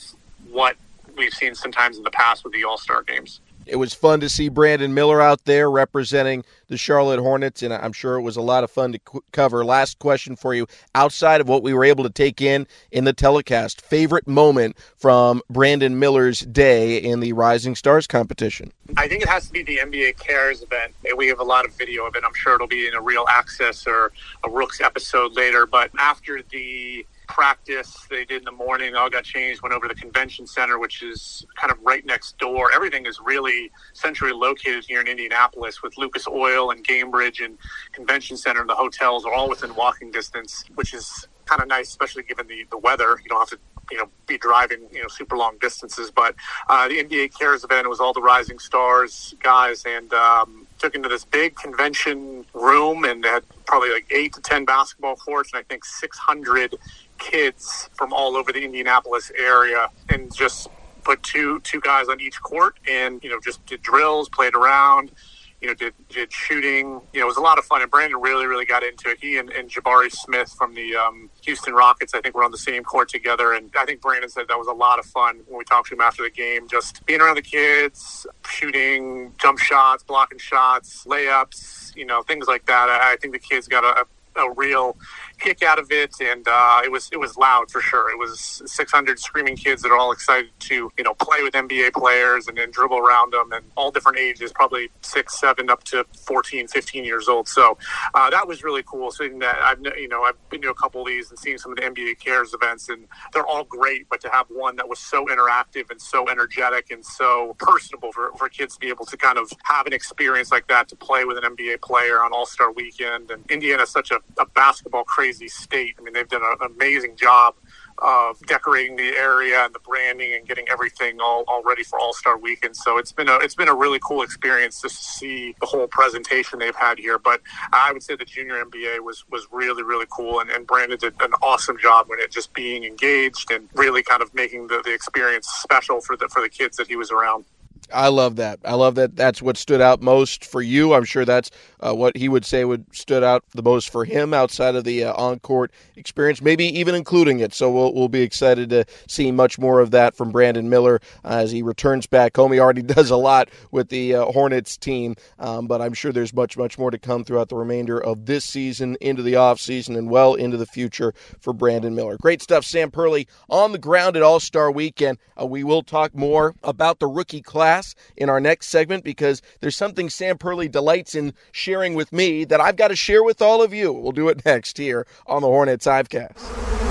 what 0.51 0.77
we've 1.17 1.33
seen 1.33 1.55
sometimes 1.55 1.97
in 1.97 2.03
the 2.03 2.11
past 2.11 2.45
with 2.45 2.53
the 2.53 2.65
All 2.65 2.79
Star 2.79 3.03
games. 3.03 3.41
It 3.67 3.77
was 3.77 3.93
fun 3.93 4.21
to 4.21 4.29
see 4.29 4.49
Brandon 4.49 4.95
Miller 4.95 5.21
out 5.21 5.45
there 5.45 5.69
representing 5.69 6.45
the 6.69 6.77
Charlotte 6.77 7.19
Hornets, 7.19 7.63
and 7.63 7.75
I'm 7.75 7.93
sure 7.93 8.17
it 8.17 8.23
was 8.23 8.37
a 8.37 8.43
lot 8.43 8.63
of 8.63 8.71
fun 8.71 8.93
to 8.93 9.01
cover. 9.33 9.65
Last 9.65 9.99
question 9.99 10.37
for 10.37 10.55
you 10.55 10.67
outside 10.95 11.41
of 11.41 11.49
what 11.49 11.65
we 11.65 11.75
were 11.75 11.85
able 11.85 12.05
to 12.05 12.11
take 12.11 12.41
in 12.41 12.67
in 12.93 13.05
the 13.05 13.13
telecast, 13.13 13.81
favorite 13.81 14.29
moment 14.29 14.77
from 14.97 15.43
Brandon 15.51 15.99
Miller's 15.99 16.41
day 16.41 16.99
in 16.99 17.21
the 17.21 17.33
Rising 17.33 17.75
Stars 17.75 18.07
competition? 18.07 18.73
I 18.97 19.09
think 19.09 19.23
it 19.23 19.29
has 19.29 19.49
to 19.49 19.53
be 19.53 19.65
the 19.65 19.79
NBA 19.79 20.19
Cares 20.19 20.63
event. 20.63 20.95
We 21.17 21.27
have 21.27 21.41
a 21.41 21.45
lot 21.45 21.65
of 21.65 21.77
video 21.77 22.07
of 22.07 22.15
it. 22.15 22.23
I'm 22.25 22.35
sure 22.35 22.55
it'll 22.55 22.69
be 22.69 22.87
in 22.87 22.95
a 22.95 23.01
Reel 23.01 23.27
Access 23.29 23.87
or 23.87 24.13
a 24.45 24.51
Rooks 24.51 24.81
episode 24.81 25.33
later, 25.33 25.67
but 25.67 25.91
after 25.99 26.41
the 26.51 27.05
practice 27.27 28.07
they 28.11 28.25
did 28.25 28.39
in 28.39 28.45
the 28.45 28.53
morning. 28.53 28.95
All 28.95 29.11
got 29.11 29.25
changed, 29.25 29.63
went 29.63 29.75
over 29.75 29.89
to 29.89 29.95
the 29.95 30.01
convention 30.01 30.47
center, 30.47 30.79
which 30.79 31.03
is 31.03 31.45
kind 31.57 31.73
of 31.73 31.79
right 31.83 32.05
next 32.07 32.39
door. 32.39 32.71
Everything 32.73 33.07
is 33.07 33.21
really 33.21 33.71
centrally 33.93 34.33
located 34.33 34.85
here 34.87 35.01
in 35.01 35.09
Indianapolis 35.09 35.83
with 35.83 35.97
Lucas 35.99 36.27
Oil 36.27 36.71
and 36.71 36.87
Gainbridge 36.87 37.45
and 37.45 37.59
Convention 37.93 38.37
Center 38.37 38.61
and 38.61 38.71
the 38.71 38.75
hotels 38.75 39.25
are 39.25 39.33
all 39.33 39.49
within 39.49 39.75
walking 39.75 40.11
distance, 40.11 40.65
which 40.75 40.95
is 40.95 41.29
kind 41.45 41.63
of 41.63 41.69
nice, 41.69 41.89
especially 41.89 42.23
given 42.23 42.47
the, 42.47 42.65
the 42.71 42.79
weather. 42.79 43.19
You 43.23 43.29
don't 43.29 43.41
have 43.41 43.51
to 43.51 43.59
you 43.91 43.99
know 43.99 44.09
be 44.27 44.37
driving 44.37 44.81
you 44.93 45.03
know 45.03 45.09
super 45.09 45.37
long 45.37 45.59
distances. 45.61 46.11
But 46.11 46.35
uh, 46.69 46.89
the 46.89 47.03
NBA 47.05 47.39
Cares 47.39 47.65
event 47.65 47.89
was 47.89 48.01
all 48.01 48.13
the 48.13 48.23
Rising 48.23 48.59
Stars 48.59 49.35
guys 49.43 49.85
and. 49.87 50.13
Um, 50.13 50.67
took 50.79 50.95
into 50.95 51.09
this 51.09 51.25
big 51.25 51.57
convention 51.57 52.45
room 52.53 53.05
and 53.05 53.25
had 53.25 53.43
probably 53.65 53.91
like 53.91 54.07
eight 54.11 54.33
to 54.35 54.41
ten 54.41 54.65
basketball 54.65 55.17
courts 55.17 55.53
and 55.53 55.61
I 55.61 55.63
think 55.63 55.85
600 55.85 56.75
kids 57.19 57.89
from 57.95 58.13
all 58.13 58.37
over 58.37 58.53
the 58.53 58.63
Indianapolis 58.63 59.31
area 59.39 59.89
and 60.09 60.35
just 60.35 60.69
put 61.07 61.23
two 61.23 61.61
two 61.61 61.81
guys 61.81 62.09
on 62.09 62.21
each 62.21 62.41
court 62.43 62.79
and 62.91 63.23
you 63.23 63.31
know 63.31 63.39
just 63.43 63.65
did 63.67 63.81
drills, 63.83 64.29
played 64.29 64.55
around, 64.55 65.13
you 65.61 65.69
know 65.69 65.75
did 65.75 65.95
did 66.09 66.33
shooting. 66.33 67.01
You 67.13 67.21
know 67.21 67.27
it 67.27 67.29
was 67.29 67.37
a 67.37 67.43
lot 67.43 67.59
of 67.59 67.65
fun 67.65 67.81
and 67.81 67.91
Brandon 67.91 68.21
really 68.21 68.47
really 68.47 68.67
got 68.67 68.83
into 68.83 69.11
it. 69.11 69.19
He 69.21 69.39
and, 69.39 69.49
and 69.51 69.71
Jabari 69.71 70.11
Smith 70.11 70.53
from 70.59 70.75
the 70.75 70.97
um, 70.97 71.31
Houston 71.45 71.75
Rockets 71.75 72.13
I 72.13 72.21
think 72.21 72.35
were 72.35 72.45
on 72.45 72.51
the 72.51 72.59
same 72.59 72.83
court 72.83 73.09
together 73.09 73.53
and 73.53 73.71
I 73.79 73.85
think 73.85 74.01
Brandon 74.01 74.29
said 74.29 74.49
that 74.49 74.59
was 74.59 74.67
a 74.67 74.73
lot 74.73 74.99
of 74.99 75.07
fun 75.07 75.41
when 75.47 75.59
we 75.59 75.65
talked 75.65 75.89
to 75.89 75.95
him 75.95 76.01
after 76.01 76.23
the 76.25 76.31
game. 76.31 76.69
Just 76.69 77.07
being 77.07 77.21
around 77.21 77.37
the 77.37 77.43
kids, 77.43 78.27
shooting 78.49 79.33
jump 79.39 79.59
shots, 79.59 80.03
blocking 80.03 80.39
shots, 80.39 81.05
layups, 81.07 81.95
you 81.97 82.05
know 82.05 82.23
things 82.23 82.47
like 82.49 82.67
that. 82.67 82.89
I, 82.89 83.13
I 83.13 83.17
think 83.17 83.33
the 83.33 83.39
kids 83.39 83.69
got 83.69 83.85
a, 83.85 84.07
a 84.41 84.51
real 84.53 84.97
kick 85.39 85.63
out 85.63 85.79
of 85.79 85.91
it, 85.91 86.15
and 86.21 86.47
uh, 86.49 86.81
it 86.85 86.91
was 86.91 87.09
it 87.13 87.19
was 87.19 87.37
loud 87.37 87.71
for 87.71 87.81
sure. 87.81 88.11
It 88.11 88.19
was 88.19 88.63
600 88.67 89.19
screaming 89.19 89.57
kids 89.57 89.83
that 89.83 89.91
are 89.91 89.99
all 89.99 90.13
excited 90.13 90.51
to 90.61 90.91
you 90.97 91.05
know 91.05 91.15
play 91.15 91.43
with 91.43 91.55
NBA 91.55 91.93
players 91.93 92.49
and 92.49 92.57
then 92.57 92.71
dribble 92.71 92.99
around 92.99 93.33
them, 93.33 93.53
and 93.53 93.65
all 93.77 93.91
different 93.91 94.19
ages, 94.19 94.53
probably 94.53 94.91
six, 95.03 95.39
seven, 95.39 95.71
up 95.71 95.85
to 95.85 96.05
14, 96.27 96.69
15 96.69 97.05
years 97.05 97.29
old. 97.29 97.49
So 97.49 97.79
uh, 98.15 98.31
that 98.31 98.47
was 98.47 98.63
really 98.63 98.83
cool. 98.83 99.11
Seeing 99.11 99.39
that 99.41 99.57
I've 99.63 99.81
you 99.99 100.09
know 100.09 100.23
I've 100.23 100.37
been 100.51 100.63
to 100.63 100.71
a 100.71 100.75
couple 100.75 101.03
of 101.03 101.07
these 101.07 101.31
and 101.31 101.39
seeing 101.39 101.59
some 101.59 101.73
of 101.73 101.79
the 101.79 101.85
NBA 101.85 102.19
Cares 102.19 102.55
events, 102.55 102.89
and 102.89 103.07
they're 103.33 103.47
all 103.47 103.65
great. 103.65 104.09
But 104.09 104.21
to 104.23 104.31
have 104.31 104.47
one 104.49 104.77
that 104.77 104.89
was 104.89 104.99
so 104.99 105.27
interactive 105.27 105.91
and 105.91 106.01
so 106.01 106.29
energetic 106.29 106.91
and 106.91 107.05
so 107.05 107.55
personable 107.59 108.13
for, 108.13 108.33
for 108.37 108.49
kids 108.49 108.75
to 108.75 108.81
be 108.81 108.89
able 108.89 109.05
to 109.07 109.17
kind 109.17 109.39
of 109.39 109.51
have 109.65 109.87
an 109.87 109.93
experience 109.93 110.51
like 110.51 110.67
that 110.69 110.89
to 110.89 110.97
play 110.97 111.25
with 111.25 111.37
an 111.39 111.57
NBA 111.57 111.83
player 111.83 112.23
on 112.23 112.33
All 112.33 112.47
Star 112.47 112.73
Weekend, 112.73 113.31
and 113.31 113.49
Indiana 113.51 113.83
is 113.83 113.91
such 113.91 114.11
a, 114.11 114.21
a 114.39 114.47
basketball 114.47 115.05
crazy 115.05 115.26
crazy 115.27 115.49
state. 115.49 115.97
I 115.99 116.03
mean, 116.03 116.15
they've 116.15 116.29
done 116.29 116.43
an 116.45 116.71
amazing 116.77 117.17
job 117.17 117.55
of 117.99 118.39
decorating 118.47 118.95
the 118.95 119.09
area 119.17 119.65
and 119.65 119.75
the 119.75 119.81
branding 119.81 120.35
and 120.35 120.47
getting 120.47 120.69
everything 120.69 121.19
all, 121.21 121.45
all 121.49 121.63
ready 121.65 121.83
for 121.83 121.99
All 121.99 122.13
Star 122.13 122.39
Weekend. 122.39 122.77
So 122.77 122.99
it's 122.99 123.11
been 123.11 123.29
a 123.29 123.37
it's 123.39 123.57
been 123.57 123.69
a 123.69 123.75
really 123.75 123.99
cool 124.05 124.23
experience 124.23 124.81
to 124.83 124.89
see 124.89 125.57
the 125.61 125.67
whole 125.67 125.89
presentation 125.89 126.61
they've 126.61 126.77
had 126.77 126.99
here. 126.99 127.19
But 127.19 127.41
I 127.73 127.93
would 127.93 128.05
say 128.05 128.15
the 128.15 128.25
Junior 128.25 128.65
NBA 128.65 129.01
was 129.01 129.25
was 129.31 129.49
really 129.51 129.83
really 129.83 130.07
cool, 130.11 130.39
and, 130.39 130.49
and 130.51 130.65
Brandon 130.65 130.99
did 130.99 131.15
an 131.21 131.33
awesome 131.43 131.79
job 131.79 132.07
with 132.09 132.21
it, 132.21 132.31
just 132.31 132.53
being 132.55 132.85
engaged 132.85 133.51
and 133.51 133.69
really 133.75 134.05
kind 134.05 134.23
of 134.23 134.33
making 134.33 134.69
the, 134.69 134.81
the 134.85 134.95
experience 134.95 135.49
special 135.49 136.01
for 136.01 136.17
the 136.17 136.29
for 136.29 136.41
the 136.41 136.49
kids 136.49 136.77
that 136.77 136.87
he 136.87 136.95
was 136.95 137.11
around. 137.11 137.45
I 137.93 138.09
love 138.09 138.37
that. 138.37 138.59
I 138.65 138.75
love 138.75 138.97
that. 138.97 139.17
That's 139.17 139.41
what 139.41 139.57
stood 139.57 139.81
out 139.81 140.03
most 140.03 140.45
for 140.45 140.61
you. 140.61 140.95
I'm 140.95 141.05
sure 141.05 141.25
that's 141.25 141.51
uh, 141.81 141.95
what 141.95 142.17
he 142.17 142.29
would 142.29 142.45
say 142.45 142.65
would 142.65 142.85
stood 142.95 143.23
out 143.23 143.45
the 143.55 143.63
most 143.63 143.91
for 143.91 144.05
him 144.05 144.33
outside 144.33 144.75
of 144.75 144.85
the 144.85 145.05
uh, 145.05 145.13
on-court 145.15 145.73
experience, 145.97 146.41
maybe 146.41 146.65
even 146.79 146.95
including 146.95 147.41
it. 147.41 147.53
So 147.55 147.71
we'll 147.71 147.93
we'll 147.95 148.09
be 148.09 148.23
excited 148.23 148.71
to 148.71 148.85
see 149.09 149.31
much 149.33 149.59
more 149.59 149.81
of 149.81 149.91
that 149.93 150.17
from 150.17 150.31
Brandon 150.31 150.69
Miller 150.69 151.01
as 151.25 151.51
he 151.51 151.63
returns 151.63 152.07
back 152.07 152.37
home. 152.37 152.53
He 152.53 152.61
already 152.61 152.83
does 152.97 153.11
a 153.11 153.17
lot 153.17 153.49
with 153.71 153.89
the 153.89 154.15
uh, 154.15 154.25
Hornets 154.27 154.77
team, 154.77 155.17
um, 155.39 155.67
but 155.67 155.81
I'm 155.81 155.95
sure 155.95 156.13
there's 156.13 156.35
much 156.35 156.57
much 156.57 156.79
more 156.79 156.91
to 156.91 156.99
come 156.99 157.25
throughout 157.25 157.49
the 157.49 157.57
remainder 157.57 158.03
of 158.03 158.27
this 158.27 158.45
season, 158.45 158.97
into 159.01 159.23
the 159.23 159.37
off 159.37 159.61
season, 159.61 159.97
and 159.97 160.11
well 160.11 160.35
into 160.35 160.57
the 160.57 160.67
future 160.67 161.13
for 161.41 161.53
Brandon 161.53 161.95
Miller. 161.95 162.17
Great 162.21 162.43
stuff, 162.43 162.65
Sam 162.65 162.91
Perley 162.91 163.27
on 163.49 163.73
the 163.73 163.79
ground 163.79 164.17
at 164.17 164.23
All 164.23 164.41
Star 164.41 164.71
Weekend. 164.71 165.19
Uh, 165.41 165.47
we 165.47 165.65
will 165.65 165.83
talk 165.83 166.15
more 166.15 166.55
about 166.63 166.99
the 166.99 167.07
rookie 167.07 167.43
class 167.43 167.95
in 168.17 168.29
our 168.29 168.41
next 168.41 168.69
segment 168.69 169.05
because 169.05 169.43
there's 169.61 169.77
something 169.77 170.09
Sam 170.11 170.39
Perley 170.39 170.69
delights 170.69 171.15
in 171.15 171.33
sharing 171.67 171.95
with 171.95 172.13
me 172.13 172.45
that 172.45 172.61
I've 172.61 172.77
got 172.77 172.89
to 172.89 172.97
share 172.97 173.25
with 173.25 173.43
all 173.43 173.61
of 173.61 173.75
you. 173.75 173.93
We'll 173.93 174.13
do 174.13 174.29
it 174.29 174.45
next 174.45 174.79
here 174.79 175.05
on 175.27 175.43
the 175.43 175.49
Hornets 175.49 175.85
Hivecast. 175.85 176.86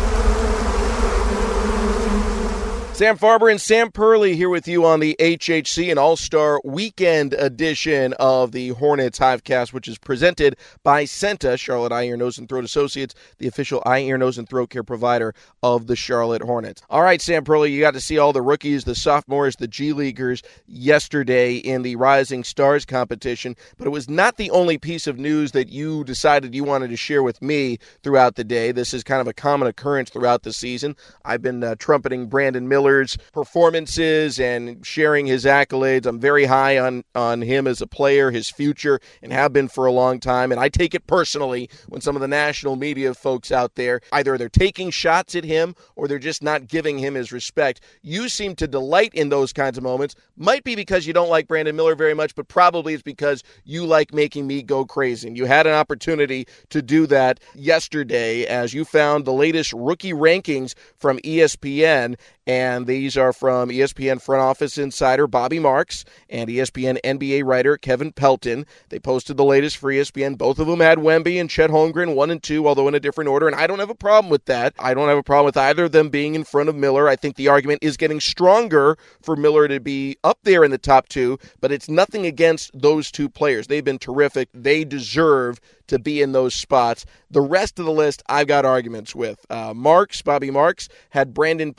Sam 2.95 3.17
Farber 3.17 3.51
and 3.51 3.59
Sam 3.59 3.91
Perley 3.91 4.35
here 4.37 4.47
with 4.47 4.69
you 4.69 4.85
on 4.85 5.01
the 5.01 5.17
HHC 5.19 5.89
and 5.89 5.99
All 5.99 6.15
Star 6.15 6.61
Weekend 6.63 7.33
edition 7.33 8.13
of 8.21 8.53
the 8.53 8.69
Hornets 8.69 9.19
Hivecast, 9.19 9.73
which 9.73 9.89
is 9.89 9.97
presented 9.97 10.55
by 10.81 11.03
CEENTA, 11.03 11.59
Charlotte 11.59 11.91
Eye, 11.91 12.03
Ear, 12.03 12.15
Nose, 12.15 12.37
and 12.37 12.47
Throat 12.47 12.63
Associates, 12.63 13.13
the 13.37 13.49
official 13.49 13.83
eye, 13.85 13.99
ear, 13.99 14.17
nose, 14.17 14.37
and 14.37 14.47
throat 14.47 14.69
care 14.69 14.81
provider 14.81 15.35
of 15.61 15.87
the 15.87 15.95
Charlotte 15.97 16.41
Hornets. 16.41 16.83
All 16.89 17.01
right, 17.01 17.21
Sam 17.21 17.43
Perley, 17.43 17.69
you 17.69 17.81
got 17.81 17.95
to 17.95 17.99
see 17.99 18.17
all 18.17 18.31
the 18.31 18.41
rookies, 18.41 18.85
the 18.85 18.95
sophomores, 18.95 19.57
the 19.57 19.67
G 19.67 19.91
Leaguers 19.91 20.41
yesterday 20.65 21.55
in 21.57 21.81
the 21.81 21.97
Rising 21.97 22.45
Stars 22.45 22.85
competition, 22.85 23.57
but 23.77 23.87
it 23.87 23.91
was 23.91 24.09
not 24.09 24.37
the 24.37 24.51
only 24.51 24.77
piece 24.77 25.05
of 25.05 25.19
news 25.19 25.51
that 25.51 25.67
you 25.67 26.05
decided 26.05 26.55
you 26.55 26.63
wanted 26.63 26.91
to 26.91 26.97
share 26.97 27.23
with 27.23 27.41
me 27.41 27.77
throughout 28.03 28.35
the 28.35 28.45
day. 28.45 28.71
This 28.71 28.93
is 28.93 29.03
kind 29.03 29.19
of 29.19 29.27
a 29.27 29.33
common 29.33 29.67
occurrence 29.67 30.09
throughout 30.09 30.43
the 30.43 30.53
season. 30.53 30.95
I've 31.25 31.41
been 31.41 31.61
uh, 31.61 31.75
trumpeting 31.77 32.27
Brandon 32.27 32.69
Miller 32.69 32.84
Miller's 32.85 33.17
performances 33.33 34.39
and 34.39 34.85
sharing 34.85 35.25
his 35.25 35.45
accolades. 35.45 36.05
I'm 36.05 36.19
very 36.19 36.45
high 36.45 36.77
on, 36.77 37.03
on 37.15 37.41
him 37.41 37.65
as 37.65 37.81
a 37.81 37.87
player, 37.87 38.29
his 38.29 38.49
future, 38.49 38.99
and 39.23 39.33
have 39.33 39.51
been 39.51 39.67
for 39.67 39.85
a 39.85 39.91
long 39.91 40.19
time. 40.19 40.51
And 40.51 40.61
I 40.61 40.69
take 40.69 40.93
it 40.93 41.07
personally 41.07 41.69
when 41.87 42.01
some 42.01 42.15
of 42.15 42.21
the 42.21 42.27
national 42.27 42.75
media 42.75 43.13
folks 43.13 43.51
out 43.51 43.75
there 43.75 44.01
either 44.11 44.37
they're 44.37 44.49
taking 44.49 44.91
shots 44.91 45.35
at 45.35 45.43
him 45.43 45.75
or 45.95 46.07
they're 46.07 46.19
just 46.19 46.43
not 46.43 46.67
giving 46.67 46.99
him 46.99 47.15
his 47.15 47.31
respect. 47.31 47.81
You 48.01 48.29
seem 48.29 48.55
to 48.55 48.67
delight 48.67 49.13
in 49.13 49.29
those 49.29 49.51
kinds 49.51 49.77
of 49.77 49.83
moments. 49.83 50.15
Might 50.37 50.63
be 50.63 50.75
because 50.75 51.07
you 51.07 51.13
don't 51.13 51.29
like 51.29 51.47
Brandon 51.47 51.75
Miller 51.75 51.95
very 51.95 52.13
much, 52.13 52.35
but 52.35 52.47
probably 52.47 52.93
it's 52.93 53.03
because 53.03 53.43
you 53.63 53.85
like 53.85 54.13
making 54.13 54.45
me 54.45 54.61
go 54.61 54.85
crazy. 54.85 55.27
And 55.27 55.37
you 55.37 55.45
had 55.45 55.65
an 55.65 55.73
opportunity 55.73 56.47
to 56.69 56.81
do 56.81 57.07
that 57.07 57.39
yesterday 57.55 58.45
as 58.45 58.73
you 58.73 58.85
found 58.85 59.25
the 59.25 59.33
latest 59.33 59.73
rookie 59.73 60.13
rankings 60.13 60.75
from 60.97 61.17
ESPN 61.19 62.15
and 62.47 62.85
these 62.85 63.17
are 63.17 63.33
from 63.33 63.69
ESPN 63.69 64.21
front 64.21 64.41
office 64.41 64.77
insider 64.77 65.27
Bobby 65.27 65.59
Marks 65.59 66.05
and 66.29 66.49
ESPN 66.49 66.99
NBA 67.03 67.43
writer 67.43 67.77
Kevin 67.77 68.11
Pelton. 68.11 68.65
They 68.89 68.99
posted 68.99 69.37
the 69.37 69.43
latest 69.43 69.77
for 69.77 69.91
ESPN. 69.91 70.37
Both 70.37 70.59
of 70.59 70.67
them 70.67 70.79
had 70.79 70.99
Wemby 70.99 71.39
and 71.39 71.49
Chet 71.49 71.71
Holmgren, 71.71 72.15
one 72.15 72.29
and 72.29 72.41
two, 72.41 72.67
although 72.67 72.87
in 72.87 72.95
a 72.95 72.99
different 72.99 73.29
order. 73.29 73.47
And 73.47 73.55
I 73.55 73.65
don't 73.65 73.79
have 73.79 73.89
a 73.89 73.95
problem 73.95 74.29
with 74.29 74.45
that. 74.45 74.73
I 74.77 74.93
don't 74.93 75.09
have 75.09 75.17
a 75.17 75.23
problem 75.23 75.45
with 75.45 75.57
either 75.57 75.85
of 75.85 75.91
them 75.91 76.09
being 76.09 76.35
in 76.35 76.43
front 76.43 76.69
of 76.69 76.75
Miller. 76.75 77.07
I 77.07 77.15
think 77.15 77.35
the 77.35 77.47
argument 77.47 77.79
is 77.81 77.97
getting 77.97 78.19
stronger 78.19 78.97
for 79.21 79.35
Miller 79.35 79.67
to 79.67 79.79
be 79.79 80.17
up 80.23 80.39
there 80.43 80.63
in 80.63 80.71
the 80.71 80.77
top 80.77 81.09
two, 81.09 81.39
but 81.61 81.71
it's 81.71 81.89
nothing 81.89 82.25
against 82.25 82.79
those 82.79 83.09
two 83.11 83.29
players. 83.29 83.67
They've 83.67 83.83
been 83.83 83.99
terrific. 83.99 84.49
They 84.53 84.83
deserve 84.83 85.59
to 85.87 85.99
be 85.99 86.21
in 86.21 86.31
those 86.31 86.53
spots. 86.53 87.05
The 87.29 87.41
rest 87.41 87.79
of 87.79 87.85
the 87.85 87.91
list, 87.91 88.23
I've 88.27 88.47
got 88.47 88.65
arguments 88.65 89.15
with. 89.15 89.45
Uh, 89.49 89.73
Marks, 89.73 90.21
Bobby 90.21 90.51
Marks, 90.51 90.89
had 91.09 91.33
Brandon 91.33 91.73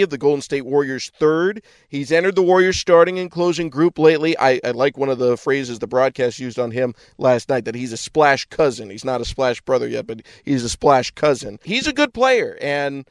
Of 0.00 0.10
the 0.10 0.18
Golden 0.18 0.40
State 0.40 0.64
Warriors 0.64 1.10
third. 1.18 1.62
He's 1.88 2.12
entered 2.12 2.36
the 2.36 2.42
Warriors 2.42 2.78
starting 2.78 3.18
and 3.18 3.30
closing 3.30 3.68
group 3.68 3.98
lately. 3.98 4.38
I, 4.38 4.60
I 4.64 4.70
like 4.70 4.96
one 4.96 5.08
of 5.08 5.18
the 5.18 5.36
phrases 5.36 5.80
the 5.80 5.88
broadcast 5.88 6.38
used 6.38 6.58
on 6.58 6.70
him 6.70 6.94
last 7.18 7.48
night 7.48 7.64
that 7.64 7.74
he's 7.74 7.92
a 7.92 7.96
splash 7.96 8.44
cousin. 8.46 8.90
He's 8.90 9.04
not 9.04 9.20
a 9.20 9.24
splash 9.24 9.60
brother 9.60 9.88
yet, 9.88 10.06
but 10.06 10.22
he's 10.44 10.62
a 10.62 10.68
splash 10.68 11.10
cousin. 11.10 11.58
He's 11.64 11.88
a 11.88 11.92
good 11.92 12.14
player, 12.14 12.56
and 12.62 13.04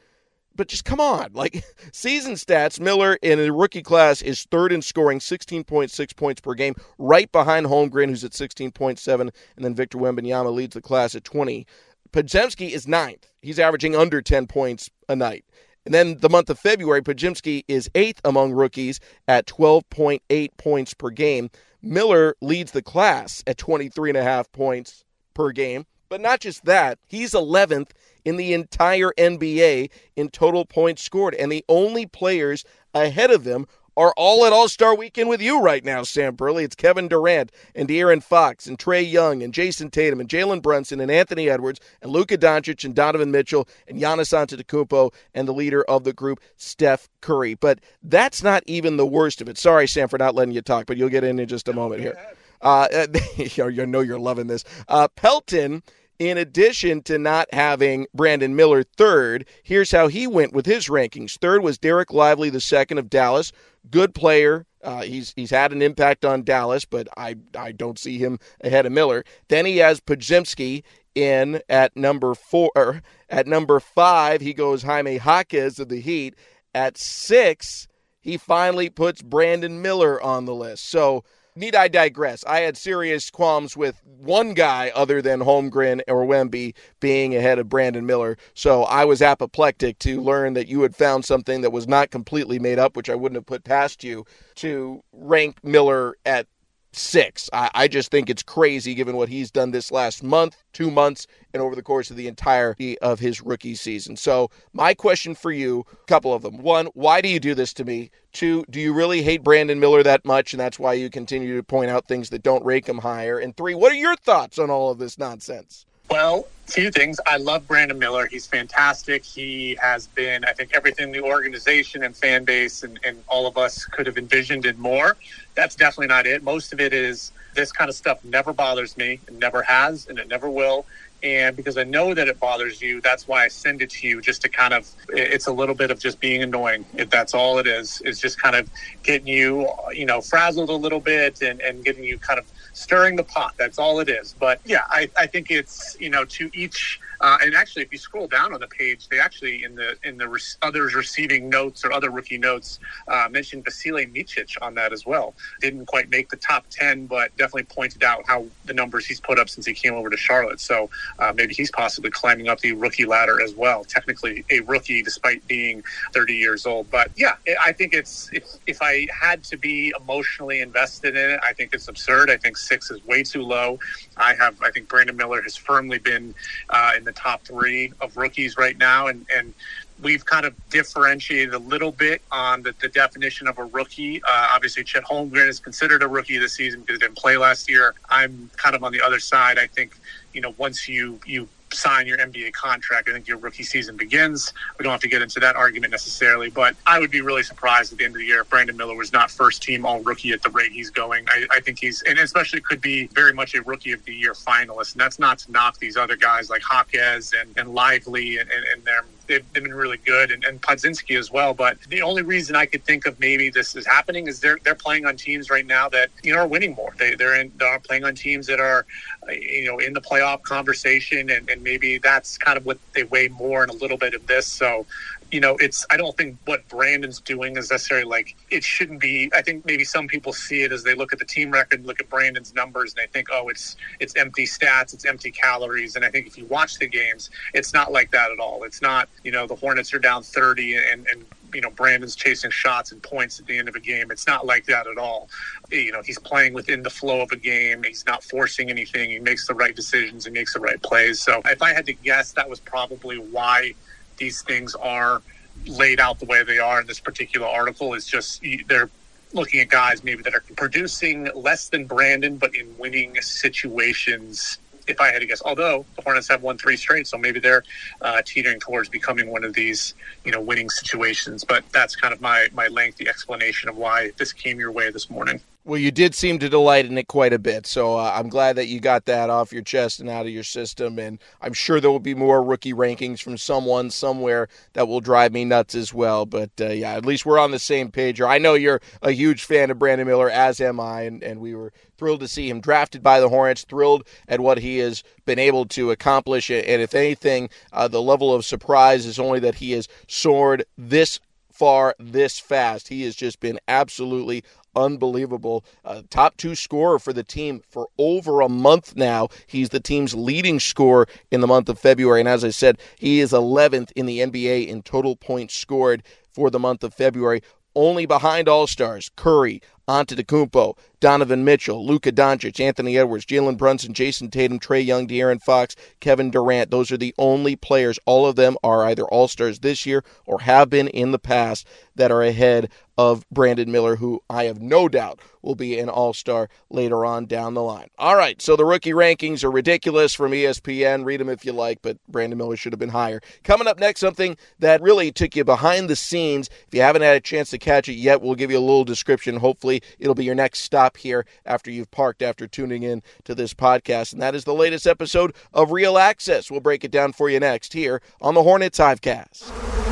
but 0.56 0.68
just 0.68 0.84
come 0.84 1.00
on. 1.00 1.32
Like 1.40 1.64
season 1.92 2.34
stats, 2.34 2.78
Miller 2.80 3.16
in 3.22 3.38
a 3.40 3.50
rookie 3.50 3.82
class 3.82 4.20
is 4.20 4.44
third 4.44 4.72
in 4.72 4.82
scoring, 4.82 5.18
16.6 5.18 6.16
points 6.16 6.40
per 6.40 6.54
game, 6.54 6.74
right 6.98 7.30
behind 7.32 7.66
Holmgren, 7.66 8.08
who's 8.08 8.24
at 8.24 8.32
16.7, 8.32 9.20
and 9.20 9.32
then 9.56 9.74
Victor 9.74 9.98
Wembanyama 9.98 10.52
leads 10.52 10.74
the 10.74 10.82
class 10.82 11.14
at 11.14 11.24
20. 11.24 11.66
Podziemski 12.12 12.70
is 12.70 12.88
ninth. 12.88 13.26
He's 13.40 13.58
averaging 13.58 13.96
under 13.96 14.20
10 14.20 14.46
points 14.48 14.90
a 15.08 15.16
night. 15.16 15.44
And 15.90 15.94
then 15.96 16.18
the 16.20 16.30
month 16.30 16.48
of 16.50 16.56
February, 16.60 17.02
Podziemski 17.02 17.64
is 17.66 17.90
eighth 17.96 18.20
among 18.24 18.52
rookies 18.52 19.00
at 19.26 19.46
12.8 19.46 20.50
points 20.56 20.94
per 20.94 21.10
game. 21.10 21.50
Miller 21.82 22.36
leads 22.40 22.70
the 22.70 22.80
class 22.80 23.42
at 23.44 23.56
23.5 23.58 24.52
points 24.52 25.04
per 25.34 25.50
game. 25.50 25.86
But 26.08 26.20
not 26.20 26.38
just 26.38 26.64
that, 26.66 27.00
he's 27.08 27.32
11th 27.32 27.90
in 28.24 28.36
the 28.36 28.52
entire 28.52 29.10
NBA 29.18 29.90
in 30.14 30.28
total 30.28 30.64
points 30.64 31.02
scored. 31.02 31.34
And 31.34 31.50
the 31.50 31.64
only 31.68 32.06
players 32.06 32.64
ahead 32.94 33.32
of 33.32 33.44
him 33.44 33.66
are 34.00 34.14
all 34.16 34.46
at 34.46 34.52
All 34.52 34.66
Star 34.66 34.94
Weekend 34.94 35.28
with 35.28 35.42
you 35.42 35.60
right 35.60 35.84
now, 35.84 36.02
Sam 36.02 36.34
Perley. 36.34 36.64
It's 36.64 36.74
Kevin 36.74 37.06
Durant 37.06 37.52
and 37.74 37.86
De'Aaron 37.86 38.22
Fox 38.22 38.66
and 38.66 38.78
Trae 38.78 39.08
Young 39.08 39.42
and 39.42 39.52
Jayson 39.52 39.90
Tatum 39.90 40.20
and 40.20 40.28
Jalen 40.28 40.62
Brunson 40.62 41.00
and 41.00 41.10
Anthony 41.10 41.50
Edwards 41.50 41.80
and 42.00 42.10
Luka 42.10 42.38
Doncic 42.38 42.82
and 42.82 42.94
Donovan 42.94 43.30
Mitchell 43.30 43.68
and 43.86 44.00
Giannis 44.00 44.32
Antetokounmpo 44.32 45.12
and 45.34 45.46
the 45.46 45.52
leader 45.52 45.82
of 45.82 46.04
the 46.04 46.14
group, 46.14 46.40
Steph 46.56 47.10
Curry. 47.20 47.52
But 47.52 47.80
that's 48.02 48.42
not 48.42 48.62
even 48.64 48.96
the 48.96 49.04
worst 49.04 49.42
of 49.42 49.50
it. 49.50 49.58
Sorry, 49.58 49.86
Sam, 49.86 50.08
for 50.08 50.16
not 50.16 50.34
letting 50.34 50.54
you 50.54 50.62
talk, 50.62 50.86
but 50.86 50.96
you'll 50.96 51.10
get 51.10 51.22
in 51.22 51.38
in 51.38 51.46
just 51.46 51.68
a 51.68 51.74
moment 51.74 52.00
here. 52.00 52.16
Uh, 52.62 53.06
you 53.36 53.86
know 53.86 54.00
you're 54.00 54.18
loving 54.18 54.46
this. 54.46 54.64
Uh, 54.88 55.08
Pelton 55.08 55.82
in 56.20 56.36
addition 56.36 57.02
to 57.02 57.18
not 57.18 57.52
having 57.52 58.06
Brandon 58.14 58.54
Miller 58.54 58.84
third, 58.84 59.46
here's 59.62 59.90
how 59.90 60.06
he 60.06 60.26
went 60.26 60.52
with 60.52 60.66
his 60.66 60.88
rankings. 60.88 61.38
Third 61.38 61.62
was 61.62 61.78
Dereck 61.78 62.12
Lively, 62.12 62.50
the 62.50 62.60
second 62.60 62.98
of 62.98 63.08
Dallas. 63.08 63.52
Good 63.90 64.14
player. 64.14 64.66
Uh, 64.84 65.00
he's 65.00 65.32
he's 65.34 65.50
had 65.50 65.72
an 65.72 65.80
impact 65.80 66.26
on 66.26 66.42
Dallas, 66.42 66.84
but 66.84 67.08
I 67.16 67.36
I 67.58 67.72
don't 67.72 67.98
see 67.98 68.18
him 68.18 68.38
ahead 68.60 68.84
of 68.84 68.92
Miller. 68.92 69.24
Then 69.48 69.64
he 69.64 69.78
has 69.78 70.00
Podziemski 70.00 70.82
in 71.14 71.62
at 71.70 71.96
number 71.96 72.34
four. 72.34 73.02
At 73.30 73.46
number 73.46 73.80
five, 73.80 74.42
he 74.42 74.52
goes 74.52 74.82
Jaime 74.82 75.18
Jaquez 75.18 75.78
of 75.78 75.88
the 75.88 76.00
Heat. 76.00 76.34
At 76.74 76.98
six, 76.98 77.88
he 78.20 78.36
finally 78.36 78.90
puts 78.90 79.22
Brandon 79.22 79.80
Miller 79.80 80.22
on 80.22 80.44
the 80.44 80.54
list. 80.54 80.84
So 80.84 81.24
need 81.54 81.74
I 81.74 81.88
digress? 81.88 82.44
I 82.44 82.60
had 82.60 82.76
serious 82.76 83.30
qualms 83.30 83.76
with 83.76 84.00
one 84.04 84.54
guy 84.54 84.92
other 84.94 85.20
than 85.22 85.40
Holmgren 85.40 86.00
or 86.08 86.24
Wemby 86.24 86.74
being 87.00 87.34
ahead 87.34 87.58
of 87.58 87.68
Brandon 87.68 88.06
Miller. 88.06 88.36
So 88.54 88.84
I 88.84 89.04
was 89.04 89.22
apoplectic 89.22 89.98
to 90.00 90.20
learn 90.20 90.54
that 90.54 90.68
you 90.68 90.82
had 90.82 90.96
found 90.96 91.24
something 91.24 91.60
that 91.60 91.72
was 91.72 91.88
not 91.88 92.10
completely 92.10 92.58
made 92.58 92.78
up, 92.78 92.96
which 92.96 93.10
I 93.10 93.14
wouldn't 93.14 93.36
have 93.36 93.46
put 93.46 93.64
past 93.64 94.04
you, 94.04 94.24
to 94.56 95.02
rank 95.12 95.56
Miller 95.62 96.16
at 96.24 96.46
six. 96.92 97.48
I, 97.52 97.70
I, 97.74 97.88
just 97.88 98.10
think 98.10 98.28
it's 98.28 98.42
crazy 98.42 98.94
given 98.94 99.16
what 99.16 99.28
he's 99.28 99.50
done 99.50 99.70
this 99.70 99.92
last 99.92 100.22
month, 100.22 100.56
two 100.72 100.90
months, 100.90 101.26
and 101.52 101.62
over 101.62 101.74
the 101.74 101.82
course 101.82 102.10
of 102.10 102.16
the 102.16 102.26
entirety 102.26 102.98
of 102.98 103.20
his 103.20 103.40
rookie 103.40 103.74
season. 103.74 104.16
So, 104.16 104.50
my 104.72 104.94
question 104.94 105.34
for 105.34 105.52
you 105.52 105.84
a 105.92 106.06
couple 106.06 106.34
of 106.34 106.42
them. 106.42 106.58
One, 106.58 106.86
why 106.94 107.20
do 107.20 107.28
you 107.28 107.40
do 107.40 107.54
this 107.54 107.72
to 107.74 107.84
me? 107.84 108.10
Two, 108.32 108.64
do 108.70 108.80
you 108.80 108.92
really 108.92 109.22
hate 109.22 109.42
Brandon 109.44 109.80
Miller 109.80 110.02
that 110.02 110.24
much, 110.24 110.52
and 110.52 110.60
that's 110.60 110.78
why 110.78 110.94
you 110.94 111.10
continue 111.10 111.56
to 111.56 111.62
point 111.62 111.90
out 111.90 112.06
things 112.06 112.30
that 112.30 112.42
don't 112.42 112.64
rake 112.64 112.88
him 112.88 112.98
higher? 112.98 113.38
And 113.38 113.56
three, 113.56 113.74
what 113.74 113.92
are 113.92 113.96
your 113.96 114.16
thoughts 114.16 114.58
on 114.58 114.70
all 114.70 114.90
of 114.90 114.98
this 114.98 115.18
nonsense? 115.18 115.86
Well, 116.10 116.48
a 116.66 116.72
few 116.72 116.90
things. 116.90 117.20
I 117.26 117.36
love 117.36 117.68
Brandon 117.68 117.96
Miller. 117.98 118.26
He's 118.26 118.44
fantastic. 118.44 119.24
He 119.24 119.78
has 119.80 120.08
been, 120.08 120.44
I 120.44 120.52
think, 120.52 120.70
everything 120.74 121.12
the 121.12 121.22
organization 121.22 122.02
and 122.02 122.16
fan 122.16 122.44
base 122.44 122.82
and, 122.82 122.98
and 123.04 123.22
all 123.28 123.46
of 123.46 123.56
us 123.56 123.84
could 123.84 124.06
have 124.08 124.18
envisioned 124.18 124.66
and 124.66 124.76
more. 124.78 125.16
That's 125.54 125.76
definitely 125.76 126.08
not 126.08 126.26
it. 126.26 126.42
Most 126.42 126.72
of 126.72 126.80
it 126.80 126.92
is 126.92 127.30
this 127.54 127.70
kind 127.70 127.88
of 127.88 127.94
stuff 127.94 128.24
never 128.24 128.52
bothers 128.52 128.96
me. 128.96 129.20
It 129.28 129.34
never 129.34 129.62
has, 129.62 130.08
and 130.08 130.18
it 130.18 130.26
never 130.28 130.50
will. 130.50 130.84
And 131.22 131.56
because 131.56 131.76
I 131.76 131.84
know 131.84 132.14
that 132.14 132.28
it 132.28 132.40
bothers 132.40 132.80
you, 132.80 133.00
that's 133.00 133.28
why 133.28 133.44
I 133.44 133.48
send 133.48 133.82
it 133.82 133.90
to 133.90 134.08
you 134.08 134.20
just 134.20 134.42
to 134.42 134.48
kind 134.48 134.72
of, 134.72 134.88
it's 135.08 135.46
a 135.46 135.52
little 135.52 135.74
bit 135.74 135.90
of 135.90 135.98
just 135.98 136.20
being 136.20 136.42
annoying. 136.42 136.84
If 136.94 137.10
that's 137.10 137.34
all 137.34 137.58
it 137.58 137.66
is, 137.66 138.00
is 138.02 138.18
just 138.18 138.40
kind 138.40 138.56
of 138.56 138.70
getting 139.02 139.26
you, 139.26 139.68
you 139.92 140.06
know, 140.06 140.20
frazzled 140.20 140.70
a 140.70 140.74
little 140.74 141.00
bit 141.00 141.42
and, 141.42 141.60
and 141.60 141.84
getting 141.84 142.04
you 142.04 142.18
kind 142.18 142.38
of 142.38 142.46
stirring 142.72 143.16
the 143.16 143.24
pot. 143.24 143.54
That's 143.58 143.78
all 143.78 144.00
it 144.00 144.08
is. 144.08 144.34
But 144.38 144.60
yeah, 144.64 144.84
I, 144.88 145.10
I 145.16 145.26
think 145.26 145.50
it's, 145.50 145.96
you 146.00 146.10
know, 146.10 146.24
to 146.24 146.50
each 146.54 147.00
uh, 147.20 147.36
and 147.42 147.54
actually, 147.54 147.82
if 147.82 147.92
you 147.92 147.98
scroll 147.98 148.26
down 148.26 148.54
on 148.54 148.60
the 148.60 148.66
page, 148.66 149.08
they 149.08 149.20
actually 149.20 149.62
in 149.62 149.74
the 149.74 149.96
in 150.04 150.16
the 150.16 150.56
others 150.62 150.94
receiving 150.94 151.50
notes 151.50 151.84
or 151.84 151.92
other 151.92 152.10
rookie 152.10 152.38
notes 152.38 152.80
uh, 153.08 153.28
mentioned 153.30 153.64
Vasilije 153.64 154.14
Micic 154.14 154.56
on 154.62 154.74
that 154.74 154.92
as 154.92 155.04
well. 155.04 155.34
Didn't 155.60 155.86
quite 155.86 156.08
make 156.08 156.30
the 156.30 156.36
top 156.36 156.64
ten, 156.70 157.06
but 157.06 157.36
definitely 157.36 157.64
pointed 157.64 158.02
out 158.02 158.24
how 158.26 158.46
the 158.64 158.72
numbers 158.72 159.04
he's 159.04 159.20
put 159.20 159.38
up 159.38 159.50
since 159.50 159.66
he 159.66 159.74
came 159.74 159.94
over 159.94 160.08
to 160.08 160.16
Charlotte. 160.16 160.60
So 160.60 160.88
uh, 161.18 161.32
maybe 161.34 161.54
he's 161.54 161.70
possibly 161.70 162.10
climbing 162.10 162.48
up 162.48 162.60
the 162.60 162.72
rookie 162.72 163.04
ladder 163.04 163.40
as 163.40 163.54
well. 163.54 163.84
Technically 163.84 164.44
a 164.50 164.60
rookie 164.60 165.02
despite 165.02 165.46
being 165.46 165.82
30 166.12 166.34
years 166.34 166.66
old. 166.66 166.90
But 166.90 167.10
yeah, 167.16 167.34
I 167.64 167.72
think 167.72 167.94
it's 167.94 168.30
if, 168.32 168.44
if 168.66 168.78
I 168.80 169.06
had 169.18 169.42
to 169.44 169.56
be 169.56 169.92
emotionally 170.00 170.60
invested 170.60 171.16
in 171.16 171.30
it, 171.30 171.40
I 171.42 171.52
think 171.52 171.74
it's 171.74 171.88
absurd. 171.88 172.30
I 172.30 172.36
think 172.36 172.56
six 172.56 172.90
is 172.90 173.02
way 173.04 173.22
too 173.22 173.42
low. 173.42 173.78
I 174.16 174.34
have 174.34 174.56
I 174.62 174.70
think 174.70 174.88
Brandon 174.88 175.16
Miller 175.16 175.42
has 175.42 175.56
firmly 175.56 175.98
been 175.98 176.34
uh, 176.68 176.92
in 176.96 177.04
the 177.04 177.12
top 177.12 177.44
three 177.46 177.92
of 178.00 178.16
rookies 178.16 178.56
right 178.56 178.76
now, 178.78 179.06
and 179.08 179.26
and 179.34 179.54
we've 180.02 180.24
kind 180.24 180.46
of 180.46 180.54
differentiated 180.70 181.54
a 181.54 181.58
little 181.58 181.92
bit 181.92 182.22
on 182.30 182.62
the, 182.62 182.74
the 182.80 182.88
definition 182.88 183.46
of 183.46 183.58
a 183.58 183.64
rookie. 183.64 184.22
Uh, 184.22 184.48
obviously, 184.54 184.84
Chet 184.84 185.04
Holmgren 185.04 185.48
is 185.48 185.60
considered 185.60 186.02
a 186.02 186.08
rookie 186.08 186.38
this 186.38 186.54
season 186.54 186.80
because 186.80 186.96
he 186.96 187.00
didn't 187.00 187.18
play 187.18 187.36
last 187.36 187.68
year. 187.68 187.94
I'm 188.08 188.50
kind 188.56 188.74
of 188.74 188.82
on 188.82 188.92
the 188.92 189.02
other 189.02 189.18
side. 189.18 189.58
I 189.58 189.66
think 189.66 189.96
you 190.32 190.40
know 190.40 190.54
once 190.58 190.88
you 190.88 191.20
you 191.26 191.48
sign 191.72 192.06
your 192.06 192.18
NBA 192.18 192.52
contract, 192.52 193.08
I 193.08 193.12
think 193.12 193.28
your 193.28 193.38
rookie 193.38 193.62
season 193.62 193.96
begins. 193.96 194.52
We 194.78 194.82
don't 194.82 194.92
have 194.92 195.00
to 195.02 195.08
get 195.08 195.22
into 195.22 195.40
that 195.40 195.56
argument 195.56 195.92
necessarily, 195.92 196.50
but 196.50 196.74
I 196.86 196.98
would 196.98 197.10
be 197.10 197.20
really 197.20 197.42
surprised 197.42 197.92
at 197.92 197.98
the 197.98 198.04
end 198.04 198.14
of 198.14 198.20
the 198.20 198.26
year 198.26 198.40
if 198.40 198.50
Brandon 198.50 198.76
Miller 198.76 198.96
was 198.96 199.12
not 199.12 199.30
first 199.30 199.62
team 199.62 199.86
all 199.86 200.02
rookie 200.02 200.32
at 200.32 200.42
the 200.42 200.50
rate 200.50 200.72
he's 200.72 200.90
going. 200.90 201.26
I, 201.28 201.46
I 201.50 201.60
think 201.60 201.78
he's, 201.78 202.02
and 202.02 202.18
especially 202.18 202.60
could 202.60 202.80
be 202.80 203.06
very 203.08 203.32
much 203.32 203.54
a 203.54 203.62
rookie 203.62 203.92
of 203.92 204.04
the 204.04 204.14
year 204.14 204.32
finalist. 204.32 204.92
And 204.92 205.00
that's 205.00 205.18
not 205.18 205.38
to 205.40 205.52
knock 205.52 205.78
these 205.78 205.96
other 205.96 206.16
guys 206.16 206.50
like 206.50 206.62
Jaquez 206.70 207.32
and, 207.38 207.56
and 207.56 207.72
Lively 207.72 208.38
and, 208.38 208.50
and, 208.50 208.64
and 208.64 208.84
them 208.84 209.04
they've, 209.30 209.52
they've 209.52 209.62
been 209.62 209.74
really 209.74 209.96
good, 209.98 210.30
and, 210.30 210.44
and 210.44 210.60
Podziemski 210.60 211.18
as 211.18 211.30
well. 211.30 211.54
But 211.54 211.78
the 211.88 212.02
only 212.02 212.22
reason 212.22 212.56
I 212.56 212.66
could 212.66 212.84
think 212.84 213.06
of 213.06 213.18
maybe 213.18 213.48
this 213.48 213.74
is 213.74 213.86
happening 213.86 214.26
is 214.26 214.40
they're 214.40 214.58
they're 214.64 214.74
playing 214.74 215.06
on 215.06 215.16
teams 215.16 215.48
right 215.48 215.64
now 215.64 215.88
that 215.90 216.10
you 216.22 216.34
know 216.34 216.40
are 216.40 216.46
winning 216.46 216.74
more. 216.74 216.94
They 216.98 217.14
they're 217.14 217.40
in 217.40 217.52
they're 217.56 217.80
playing 217.80 218.04
on 218.04 218.14
teams 218.14 218.46
that 218.48 218.60
are 218.60 218.86
uh, 219.28 219.32
you 219.32 219.64
know 219.66 219.78
in 219.78 219.94
the 219.94 220.00
playoff 220.00 220.42
conversation, 220.42 221.30
and, 221.30 221.48
and 221.48 221.62
maybe 221.62 221.98
that's 221.98 222.36
kind 222.36 222.58
of 222.58 222.66
what 222.66 222.78
they 222.94 223.04
weigh 223.04 223.28
more 223.28 223.64
in 223.64 223.70
a 223.70 223.74
little 223.74 223.96
bit 223.96 224.14
of 224.14 224.26
this. 224.26 224.46
So 224.46 224.86
you 225.30 225.40
know, 225.40 225.56
it's 225.60 225.86
I 225.90 225.96
don't 225.96 226.16
think 226.16 226.36
what 226.44 226.66
Brandon's 226.68 227.20
doing 227.20 227.56
is 227.56 227.70
necessarily 227.70 228.06
like 228.06 228.36
it 228.50 228.64
shouldn't 228.64 229.00
be. 229.00 229.30
I 229.34 229.42
think 229.42 229.64
maybe 229.64 229.84
some 229.84 230.08
people 230.08 230.32
see 230.32 230.62
it 230.62 230.72
as 230.72 230.82
they 230.82 230.94
look 230.94 231.12
at 231.12 231.18
the 231.18 231.24
team 231.24 231.50
record, 231.50 231.86
look 231.86 232.00
at 232.00 232.08
Brandon's 232.08 232.54
numbers, 232.54 232.94
and 232.94 233.02
they 233.02 233.12
think, 233.12 233.28
oh, 233.32 233.48
it's 233.48 233.76
it's 234.00 234.16
empty 234.16 234.44
stats, 234.44 234.92
it's 234.92 235.04
empty 235.04 235.30
calories. 235.30 235.96
And 235.96 236.04
I 236.04 236.10
think 236.10 236.26
if 236.26 236.36
you 236.36 236.46
watch 236.46 236.78
the 236.78 236.88
games, 236.88 237.30
it's 237.54 237.72
not 237.72 237.92
like 237.92 238.10
that 238.10 238.30
at 238.32 238.40
all. 238.40 238.64
It's 238.64 238.82
not, 238.82 239.08
you 239.22 239.30
know, 239.30 239.46
the 239.46 239.54
Hornets 239.54 239.94
are 239.94 239.98
down 239.98 240.22
thirty 240.22 240.76
and 240.76 241.06
and 241.06 241.24
you 241.54 241.60
know 241.60 241.70
Brandon's 241.70 242.16
chasing 242.16 242.50
shots 242.50 242.92
and 242.92 243.02
points 243.02 243.38
at 243.38 243.46
the 243.46 243.56
end 243.56 243.68
of 243.68 243.76
a 243.76 243.80
game. 243.80 244.10
It's 244.10 244.26
not 244.26 244.46
like 244.46 244.66
that 244.66 244.86
at 244.88 244.98
all. 244.98 245.28
You 245.70 245.92
know, 245.92 246.02
he's 246.02 246.18
playing 246.18 246.54
within 246.54 246.82
the 246.82 246.90
flow 246.90 247.20
of 247.20 247.30
a 247.30 247.36
game. 247.36 247.84
He's 247.84 248.04
not 248.04 248.24
forcing 248.24 248.70
anything. 248.70 249.10
He 249.10 249.20
makes 249.20 249.46
the 249.46 249.54
right 249.54 249.74
decisions. 249.74 250.24
He 250.24 250.32
makes 250.32 250.54
the 250.54 250.60
right 250.60 250.80
plays. 250.82 251.20
So 251.20 251.40
if 251.44 251.62
I 251.62 251.72
had 251.72 251.86
to 251.86 251.92
guess, 251.92 252.32
that 252.32 252.48
was 252.48 252.58
probably 252.58 253.18
why 253.18 253.74
these 254.20 254.42
things 254.42 254.76
are 254.76 255.22
laid 255.66 255.98
out 255.98 256.20
the 256.20 256.26
way 256.26 256.44
they 256.44 256.58
are 256.58 256.80
in 256.80 256.86
this 256.86 257.00
particular 257.00 257.46
article 257.46 257.94
is 257.94 258.06
just 258.06 258.42
they're 258.68 258.88
looking 259.32 259.60
at 259.60 259.68
guys 259.68 260.04
maybe 260.04 260.22
that 260.22 260.34
are 260.34 260.44
producing 260.56 261.28
less 261.34 261.68
than 261.68 261.86
Brandon, 261.86 262.36
but 262.36 262.54
in 262.54 262.76
winning 262.78 263.20
situations. 263.20 264.58
If 264.86 265.00
I 265.00 265.12
had 265.12 265.20
to 265.20 265.26
guess, 265.26 265.40
although 265.44 265.84
the 265.94 266.02
Hornets 266.02 266.26
have 266.28 266.42
won 266.42 266.58
three 266.58 266.76
straight, 266.76 267.06
so 267.06 267.16
maybe 267.16 267.38
they're 267.38 267.62
uh, 268.00 268.22
teetering 268.24 268.58
towards 268.58 268.88
becoming 268.88 269.30
one 269.30 269.44
of 269.44 269.52
these, 269.54 269.94
you 270.24 270.32
know, 270.32 270.40
winning 270.40 270.68
situations. 270.68 271.44
But 271.44 271.64
that's 271.70 271.94
kind 271.94 272.12
of 272.12 272.20
my 272.20 272.48
my 272.52 272.66
lengthy 272.68 273.08
explanation 273.08 273.68
of 273.68 273.76
why 273.76 274.10
this 274.16 274.32
came 274.32 274.58
your 274.58 274.72
way 274.72 274.90
this 274.90 275.08
morning. 275.08 275.40
Well, 275.62 275.78
you 275.78 275.90
did 275.90 276.14
seem 276.14 276.38
to 276.38 276.48
delight 276.48 276.86
in 276.86 276.96
it 276.96 277.06
quite 277.08 277.34
a 277.34 277.38
bit, 277.38 277.66
so 277.66 277.98
uh, 277.98 278.12
I'm 278.14 278.30
glad 278.30 278.56
that 278.56 278.68
you 278.68 278.80
got 278.80 279.04
that 279.04 279.28
off 279.28 279.52
your 279.52 279.60
chest 279.60 280.00
and 280.00 280.08
out 280.08 280.24
of 280.24 280.32
your 280.32 280.42
system. 280.42 280.98
And 280.98 281.18
I'm 281.42 281.52
sure 281.52 281.80
there 281.80 281.90
will 281.90 282.00
be 282.00 282.14
more 282.14 282.42
rookie 282.42 282.72
rankings 282.72 283.20
from 283.22 283.36
someone 283.36 283.90
somewhere 283.90 284.48
that 284.72 284.88
will 284.88 285.00
drive 285.00 285.32
me 285.32 285.44
nuts 285.44 285.74
as 285.74 285.92
well. 285.92 286.24
But 286.24 286.50
uh, 286.58 286.68
yeah, 286.68 286.94
at 286.94 287.04
least 287.04 287.26
we're 287.26 287.38
on 287.38 287.50
the 287.50 287.58
same 287.58 287.90
page. 287.90 288.22
Or 288.22 288.26
I 288.26 288.38
know 288.38 288.54
you're 288.54 288.80
a 289.02 289.10
huge 289.10 289.44
fan 289.44 289.70
of 289.70 289.78
Brandon 289.78 290.06
Miller, 290.06 290.30
as 290.30 290.62
am 290.62 290.80
I, 290.80 291.02
and, 291.02 291.22
and 291.22 291.40
we 291.40 291.54
were 291.54 291.74
thrilled 291.98 292.20
to 292.20 292.28
see 292.28 292.48
him 292.48 292.62
drafted 292.62 293.02
by 293.02 293.20
the 293.20 293.28
Hornets. 293.28 293.64
Thrilled 293.64 294.08
at 294.28 294.40
what 294.40 294.58
he 294.58 294.78
has 294.78 295.04
been 295.26 295.38
able 295.38 295.66
to 295.66 295.90
accomplish, 295.90 296.50
and 296.50 296.80
if 296.80 296.94
anything, 296.94 297.50
uh, 297.74 297.86
the 297.86 298.00
level 298.00 298.34
of 298.34 298.46
surprise 298.46 299.04
is 299.04 299.18
only 299.18 299.40
that 299.40 299.56
he 299.56 299.72
has 299.72 299.88
soared 300.08 300.64
this 300.78 301.20
far 301.60 301.94
this 301.98 302.38
fast. 302.38 302.88
He 302.88 303.02
has 303.02 303.14
just 303.14 303.38
been 303.38 303.60
absolutely 303.68 304.42
unbelievable. 304.74 305.62
Uh, 305.84 306.00
top 306.08 306.38
two 306.38 306.54
scorer 306.54 306.98
for 306.98 307.12
the 307.12 307.22
team 307.22 307.60
for 307.68 307.88
over 307.98 308.40
a 308.40 308.48
month 308.48 308.96
now. 308.96 309.28
He's 309.46 309.68
the 309.68 309.78
team's 309.78 310.14
leading 310.14 310.58
scorer 310.58 311.06
in 311.30 311.42
the 311.42 311.46
month 311.46 311.68
of 311.68 311.78
February. 311.78 312.20
And 312.20 312.28
as 312.30 312.44
I 312.44 312.48
said, 312.48 312.78
he 312.96 313.20
is 313.20 313.32
11th 313.32 313.92
in 313.94 314.06
the 314.06 314.20
NBA 314.20 314.68
in 314.68 314.80
total 314.80 315.16
points 315.16 315.54
scored 315.54 316.02
for 316.32 316.48
the 316.48 316.58
month 316.58 316.82
of 316.82 316.94
February. 316.94 317.42
Only 317.74 318.06
behind 318.06 318.48
All 318.48 318.66
Stars, 318.66 319.10
Curry, 319.16 319.62
Antetokounmpo, 319.88 320.76
Donovan 321.00 321.44
Mitchell, 321.44 321.84
Luka 321.84 322.12
Doncic, 322.12 322.60
Anthony 322.60 322.96
Edwards, 322.96 323.26
Jalen 323.26 323.56
Brunson, 323.56 323.92
Jayson 323.92 324.30
Tatum, 324.30 324.60
Trae 324.60 324.84
Young, 324.84 325.08
De'Aaron 325.08 325.42
Fox, 325.42 325.74
Kevin 325.98 326.30
Durant. 326.30 326.70
Those 326.70 326.92
are 326.92 326.96
the 326.96 327.14
only 327.18 327.56
players. 327.56 327.98
All 328.06 328.26
of 328.26 328.36
them 328.36 328.56
are 328.62 328.84
either 328.84 329.04
All 329.04 329.26
Stars 329.26 329.60
this 329.60 329.86
year 329.86 330.04
or 330.26 330.40
have 330.40 330.70
been 330.70 330.88
in 330.88 331.10
the 331.10 331.18
past 331.18 331.66
that 331.96 332.12
are 332.12 332.22
ahead 332.22 332.70
of 333.00 333.24
Brandon 333.30 333.72
Miller, 333.72 333.96
who 333.96 334.22
I 334.28 334.44
have 334.44 334.60
no 334.60 334.86
doubt 334.86 335.20
will 335.40 335.54
be 335.54 335.78
an 335.78 335.88
all 335.88 336.12
star 336.12 336.50
later 336.68 337.02
on 337.02 337.24
down 337.24 337.54
the 337.54 337.62
line. 337.62 337.88
All 337.98 338.14
right, 338.14 338.42
so 338.42 338.56
the 338.56 338.66
rookie 338.66 338.92
rankings 338.92 339.42
are 339.42 339.50
ridiculous 339.50 340.12
from 340.12 340.32
ESPN. 340.32 341.06
Read 341.06 341.18
them 341.18 341.30
if 341.30 341.46
you 341.46 341.52
like, 341.52 341.80
but 341.80 341.96
Brandon 342.08 342.36
Miller 342.36 342.56
should 342.56 342.74
have 342.74 342.78
been 342.78 342.90
higher. 342.90 343.22
Coming 343.42 343.66
up 343.66 343.78
next, 343.78 344.00
something 344.00 344.36
that 344.58 344.82
really 344.82 345.10
took 345.10 345.34
you 345.34 345.44
behind 345.44 345.88
the 345.88 345.96
scenes. 345.96 346.50
If 346.68 346.74
you 346.74 346.82
haven't 346.82 347.00
had 347.00 347.16
a 347.16 347.20
chance 347.20 347.48
to 347.50 347.58
catch 347.58 347.88
it 347.88 347.94
yet, 347.94 348.20
we'll 348.20 348.34
give 348.34 348.50
you 348.50 348.58
a 348.58 348.60
little 348.60 348.84
description. 348.84 349.36
Hopefully, 349.36 349.82
it'll 349.98 350.14
be 350.14 350.26
your 350.26 350.34
next 350.34 350.60
stop 350.60 350.98
here 350.98 351.24
after 351.46 351.70
you've 351.70 351.90
parked 351.90 352.20
after 352.20 352.46
tuning 352.46 352.82
in 352.82 353.02
to 353.24 353.34
this 353.34 353.54
podcast. 353.54 354.12
And 354.12 354.20
that 354.20 354.34
is 354.34 354.44
the 354.44 354.52
latest 354.52 354.86
episode 354.86 355.34
of 355.54 355.72
Reel 355.72 355.96
Access. 355.96 356.50
We'll 356.50 356.60
break 356.60 356.84
it 356.84 356.90
down 356.90 357.14
for 357.14 357.30
you 357.30 357.40
next 357.40 357.72
here 357.72 358.02
on 358.20 358.34
the 358.34 358.42
Hornets 358.42 358.78
Hivecast. 358.78 359.89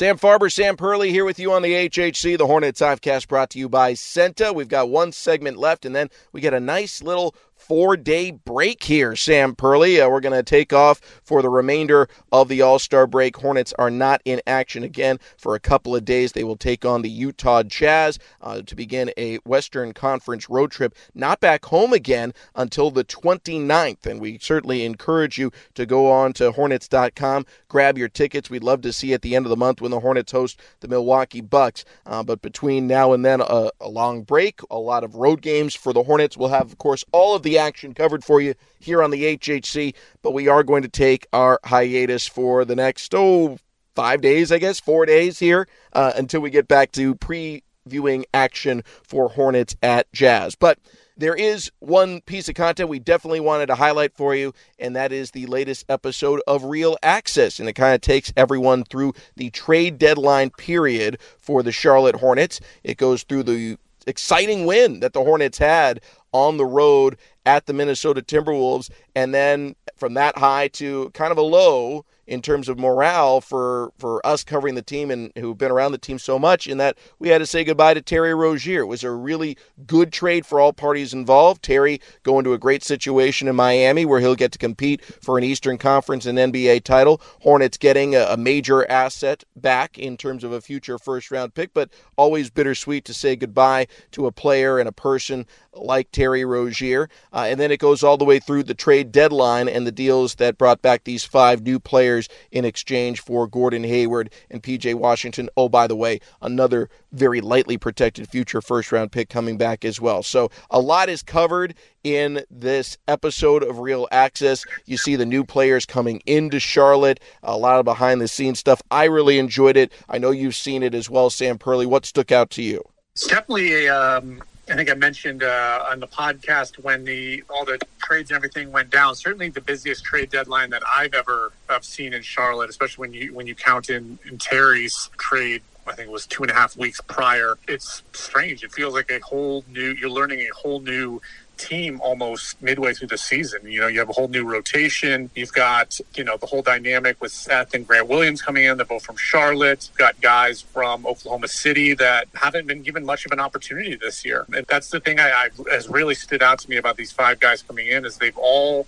Sam 0.00 0.16
Farber, 0.16 0.50
Sam 0.50 0.78
Perley 0.78 1.10
here 1.10 1.26
with 1.26 1.38
you 1.38 1.52
on 1.52 1.60
the 1.60 1.74
HHC, 1.74 2.38
the 2.38 2.46
Hornets 2.46 2.80
Hivecast 2.80 3.28
brought 3.28 3.50
to 3.50 3.58
you 3.58 3.68
by 3.68 3.92
CEENTA. 3.92 4.54
We've 4.54 4.66
got 4.66 4.88
one 4.88 5.12
segment 5.12 5.58
left, 5.58 5.84
and 5.84 5.94
then 5.94 6.08
we 6.32 6.40
get 6.40 6.54
a 6.54 6.58
nice 6.58 7.02
little 7.02 7.34
four 7.70 7.96
day 7.96 8.32
break 8.32 8.82
here, 8.82 9.14
Sam 9.14 9.54
Perley. 9.54 10.00
Uh, 10.00 10.10
we're 10.10 10.18
going 10.18 10.34
to 10.36 10.42
take 10.42 10.72
off 10.72 11.00
for 11.22 11.40
the 11.40 11.48
remainder 11.48 12.08
of 12.32 12.48
the 12.48 12.60
All 12.62 12.80
Star 12.80 13.06
break. 13.06 13.36
Hornets 13.36 13.72
are 13.78 13.92
not 13.92 14.20
in 14.24 14.40
action 14.44 14.82
again 14.82 15.20
for 15.38 15.54
a 15.54 15.60
couple 15.60 15.94
of 15.94 16.04
days. 16.04 16.32
They 16.32 16.42
will 16.42 16.56
take 16.56 16.84
on 16.84 17.02
the 17.02 17.08
Utah 17.08 17.62
Jazz 17.62 18.18
uh, 18.40 18.62
to 18.62 18.74
begin 18.74 19.12
a 19.16 19.36
Western 19.44 19.92
Conference 19.92 20.50
road 20.50 20.72
trip, 20.72 20.96
not 21.14 21.38
back 21.38 21.66
home 21.66 21.92
again 21.92 22.34
until 22.56 22.90
the 22.90 23.04
29th. 23.04 24.04
And 24.04 24.20
we 24.20 24.38
certainly 24.38 24.84
encourage 24.84 25.38
you 25.38 25.52
to 25.74 25.86
go 25.86 26.10
on 26.10 26.32
to 26.32 26.50
Hornets.com, 26.50 27.46
grab 27.68 27.96
your 27.96 28.08
tickets. 28.08 28.50
We'd 28.50 28.64
love 28.64 28.80
to 28.80 28.92
see 28.92 29.10
you 29.10 29.14
at 29.14 29.22
the 29.22 29.36
end 29.36 29.46
of 29.46 29.50
the 29.50 29.56
month 29.56 29.80
when 29.80 29.92
the 29.92 30.00
Hornets 30.00 30.32
host 30.32 30.60
the 30.80 30.88
Milwaukee 30.88 31.40
Bucks. 31.40 31.84
Uh, 32.04 32.24
but 32.24 32.42
between 32.42 32.88
now 32.88 33.12
and 33.12 33.24
then, 33.24 33.40
a, 33.40 33.70
a 33.80 33.88
long 33.88 34.22
break, 34.22 34.58
a 34.72 34.78
lot 34.78 35.04
of 35.04 35.14
road 35.14 35.40
games 35.40 35.76
for 35.76 35.92
the 35.92 36.02
Hornets. 36.02 36.36
We'll 36.36 36.48
have, 36.48 36.66
of 36.72 36.78
course, 36.78 37.04
all 37.12 37.36
of 37.36 37.44
the 37.44 37.59
action 37.60 37.94
covered 37.94 38.24
for 38.24 38.40
you 38.40 38.54
here 38.80 39.02
on 39.02 39.10
the 39.10 39.36
HHC, 39.36 39.94
but 40.22 40.32
we 40.32 40.48
are 40.48 40.64
going 40.64 40.82
to 40.82 40.88
take 40.88 41.28
our 41.32 41.60
hiatus 41.64 42.26
for 42.26 42.64
the 42.64 42.74
next, 42.74 43.14
oh, 43.14 43.58
five 43.94 44.20
days, 44.20 44.50
I 44.50 44.58
guess, 44.58 44.80
four 44.80 45.06
days 45.06 45.38
here 45.38 45.68
uh, 45.92 46.12
until 46.16 46.40
we 46.40 46.50
get 46.50 46.66
back 46.66 46.90
to 46.92 47.14
previewing 47.14 48.24
action 48.34 48.82
for 49.02 49.28
Hornets 49.28 49.76
at 49.82 50.12
Jazz. 50.12 50.54
But 50.54 50.78
there 51.20 51.34
is 51.34 51.70
one 51.80 52.22
piece 52.22 52.48
of 52.48 52.54
content 52.54 52.88
we 52.88 52.98
definitely 52.98 53.40
wanted 53.40 53.66
to 53.66 53.74
highlight 53.74 54.16
for 54.16 54.34
you, 54.34 54.54
and 54.78 54.96
that 54.96 55.12
is 55.12 55.32
the 55.32 55.44
latest 55.46 55.84
episode 55.88 56.40
of 56.46 56.64
Reel 56.64 56.96
Access. 57.02 57.60
And 57.60 57.68
it 57.68 57.74
kind 57.74 57.94
of 57.94 58.00
takes 58.00 58.32
everyone 58.38 58.84
through 58.84 59.12
the 59.36 59.50
trade 59.50 59.98
deadline 59.98 60.48
period 60.48 61.18
for 61.38 61.62
the 61.62 61.72
Charlotte 61.72 62.16
Hornets. 62.16 62.58
It 62.82 62.96
goes 62.96 63.22
through 63.22 63.42
the 63.42 63.76
exciting 64.06 64.64
win 64.64 65.00
that 65.00 65.12
the 65.12 65.22
Hornets 65.22 65.58
had 65.58 66.00
on 66.32 66.56
the 66.56 66.64
road 66.64 67.18
at 67.46 67.66
the 67.66 67.72
Minnesota 67.72 68.22
Timberwolves, 68.22 68.90
and 69.14 69.34
then 69.34 69.74
from 69.96 70.14
that 70.14 70.38
high 70.38 70.68
to 70.68 71.10
kind 71.10 71.32
of 71.32 71.38
a 71.38 71.42
low 71.42 72.04
in 72.30 72.40
terms 72.40 72.68
of 72.68 72.78
morale 72.78 73.40
for 73.40 73.92
for 73.98 74.24
us 74.24 74.44
covering 74.44 74.76
the 74.76 74.82
team 74.82 75.10
and 75.10 75.32
who've 75.36 75.58
been 75.58 75.72
around 75.72 75.90
the 75.90 75.98
team 75.98 76.16
so 76.16 76.38
much 76.38 76.68
in 76.68 76.78
that 76.78 76.96
we 77.18 77.28
had 77.28 77.38
to 77.38 77.46
say 77.46 77.64
goodbye 77.64 77.92
to 77.92 78.00
Terry 78.00 78.32
Rozier. 78.32 78.82
It 78.82 78.86
was 78.86 79.02
a 79.02 79.10
really 79.10 79.58
good 79.84 80.12
trade 80.12 80.46
for 80.46 80.60
all 80.60 80.72
parties 80.72 81.12
involved. 81.12 81.62
Terry 81.62 82.00
going 82.22 82.44
to 82.44 82.52
a 82.52 82.58
great 82.58 82.84
situation 82.84 83.48
in 83.48 83.56
Miami 83.56 84.04
where 84.04 84.20
he'll 84.20 84.36
get 84.36 84.52
to 84.52 84.58
compete 84.58 85.04
for 85.04 85.38
an 85.38 85.44
Eastern 85.44 85.76
Conference 85.76 86.24
and 86.24 86.38
NBA 86.38 86.84
title. 86.84 87.20
Hornets 87.40 87.76
getting 87.76 88.14
a, 88.14 88.20
a 88.30 88.36
major 88.36 88.88
asset 88.88 89.42
back 89.56 89.98
in 89.98 90.16
terms 90.16 90.44
of 90.44 90.52
a 90.52 90.60
future 90.60 90.98
first 90.98 91.32
round 91.32 91.54
pick, 91.54 91.74
but 91.74 91.90
always 92.16 92.48
bittersweet 92.48 93.04
to 93.06 93.14
say 93.14 93.34
goodbye 93.34 93.88
to 94.12 94.26
a 94.26 94.32
player 94.32 94.78
and 94.78 94.88
a 94.88 94.92
person 94.92 95.46
like 95.72 96.10
Terry 96.12 96.44
Rozier. 96.44 97.08
Uh, 97.32 97.46
and 97.48 97.58
then 97.58 97.72
it 97.72 97.80
goes 97.80 98.04
all 98.04 98.16
the 98.16 98.24
way 98.24 98.38
through 98.38 98.62
the 98.62 98.74
trade 98.74 98.99
deadline 99.04 99.68
and 99.68 99.86
the 99.86 99.92
deals 99.92 100.36
that 100.36 100.58
brought 100.58 100.82
back 100.82 101.04
these 101.04 101.24
five 101.24 101.62
new 101.62 101.78
players 101.78 102.28
in 102.50 102.64
exchange 102.64 103.20
for 103.20 103.46
Gordon 103.46 103.84
Hayward 103.84 104.32
and 104.50 104.62
PJ 104.62 104.94
Washington. 104.94 105.48
Oh, 105.56 105.68
by 105.68 105.86
the 105.86 105.96
way, 105.96 106.20
another 106.42 106.88
very 107.12 107.40
lightly 107.40 107.76
protected 107.76 108.28
future 108.28 108.60
first 108.60 108.92
round 108.92 109.12
pick 109.12 109.28
coming 109.28 109.58
back 109.58 109.84
as 109.84 110.00
well. 110.00 110.22
So 110.22 110.50
a 110.70 110.80
lot 110.80 111.08
is 111.08 111.22
covered 111.22 111.74
in 112.04 112.44
this 112.50 112.96
episode 113.08 113.62
of 113.62 113.78
Reel 113.78 114.08
Access. 114.10 114.64
You 114.86 114.96
see 114.96 115.16
the 115.16 115.26
new 115.26 115.44
players 115.44 115.86
coming 115.86 116.22
into 116.26 116.60
Charlotte, 116.60 117.20
a 117.42 117.56
lot 117.56 117.78
of 117.78 117.84
behind 117.84 118.20
the 118.20 118.28
scenes 118.28 118.58
stuff. 118.58 118.82
I 118.90 119.04
really 119.04 119.38
enjoyed 119.38 119.76
it. 119.76 119.92
I 120.08 120.18
know 120.18 120.30
you've 120.30 120.56
seen 120.56 120.82
it 120.82 120.94
as 120.94 121.10
well, 121.10 121.30
Sam 121.30 121.58
Perley. 121.58 121.86
What 121.86 122.06
stuck 122.06 122.32
out 122.32 122.50
to 122.50 122.62
you? 122.62 122.82
It's 123.20 123.28
definitely 123.28 123.84
a 123.84 123.94
um, 123.94 124.42
I 124.70 124.76
think 124.76 124.90
I 124.90 124.94
mentioned 124.94 125.42
uh, 125.42 125.84
on 125.90 126.00
the 126.00 126.06
podcast 126.06 126.78
when 126.82 127.04
the 127.04 127.44
all 127.50 127.66
the 127.66 127.78
trades 127.98 128.30
and 128.30 128.36
everything 128.36 128.72
went 128.72 128.88
down. 128.88 129.14
Certainly, 129.14 129.50
the 129.50 129.60
busiest 129.60 130.04
trade 130.04 130.30
deadline 130.30 130.70
that 130.70 130.82
I've 130.90 131.12
ever 131.12 131.52
have 131.68 131.84
seen 131.84 132.14
in 132.14 132.22
Charlotte, 132.22 132.70
especially 132.70 133.02
when 133.02 133.12
you 133.12 133.34
when 133.34 133.46
you 133.46 133.54
count 133.54 133.90
in, 133.90 134.18
in 134.26 134.38
Terry's 134.38 135.10
trade. 135.18 135.60
I 135.86 135.92
think 135.92 136.08
it 136.08 136.12
was 136.12 136.24
two 136.24 136.44
and 136.44 136.50
a 136.50 136.54
half 136.54 136.78
weeks 136.78 137.02
prior. 137.08 137.58
It's 137.68 138.02
strange. 138.14 138.64
It 138.64 138.72
feels 138.72 138.94
like 138.94 139.10
a 139.10 139.18
whole 139.18 139.66
new. 139.68 139.92
You're 140.00 140.08
learning 140.08 140.40
a 140.40 140.54
whole 140.54 140.80
new 140.80 141.20
team 141.60 142.00
almost 142.00 142.60
midway 142.62 142.94
through 142.94 143.08
the 143.08 143.18
season. 143.18 143.60
You 143.64 143.80
know, 143.80 143.86
you 143.86 143.98
have 143.98 144.08
a 144.08 144.12
whole 144.12 144.28
new 144.28 144.44
rotation. 144.44 145.30
You've 145.34 145.52
got, 145.52 145.98
you 146.16 146.24
know, 146.24 146.36
the 146.38 146.46
whole 146.46 146.62
dynamic 146.62 147.20
with 147.20 147.32
Seth 147.32 147.74
and 147.74 147.86
Grant 147.86 148.08
Williams 148.08 148.40
coming 148.40 148.64
in. 148.64 148.78
They're 148.78 148.86
both 148.86 149.04
from 149.04 149.16
Charlotte. 149.16 149.88
You've 149.90 149.98
got 149.98 150.20
guys 150.20 150.62
from 150.62 151.06
Oklahoma 151.06 151.48
City 151.48 151.94
that 151.94 152.28
haven't 152.34 152.66
been 152.66 152.82
given 152.82 153.04
much 153.04 153.26
of 153.26 153.32
an 153.32 153.40
opportunity 153.40 153.94
this 153.94 154.24
year. 154.24 154.46
And 154.54 154.66
that's 154.66 154.88
the 154.88 155.00
thing 155.00 155.20
I, 155.20 155.30
I 155.30 155.48
has 155.70 155.88
really 155.88 156.14
stood 156.14 156.42
out 156.42 156.58
to 156.60 156.70
me 156.70 156.76
about 156.76 156.96
these 156.96 157.12
five 157.12 157.38
guys 157.40 157.62
coming 157.62 157.86
in 157.86 158.04
is 158.04 158.16
they've 158.16 158.38
all 158.38 158.86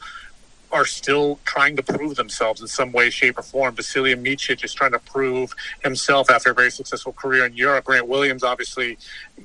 are 0.73 0.87
still 0.87 1.39
trying 1.45 1.77
to 1.77 1.83
prove 1.83 2.17
themselves 2.17 2.61
in 2.61 2.67
some 2.67 2.93
way, 2.93 3.11
shape, 3.11 3.39
or 3.39 3.43
form. 3.43 3.77
Vasilije 3.77 4.21
Micic 4.25 4.65
is 4.65 4.73
trying 4.73 4.93
to 4.93 4.99
prove 4.99 5.55
himself 5.83 6.31
after 6.31 6.51
a 6.51 6.55
very 6.55 6.71
successful 6.71 7.13
career 7.13 7.45
in 7.45 7.53
Europe. 7.55 7.85
Grant 7.85 8.09
Williams, 8.09 8.43
obviously, 8.43 8.97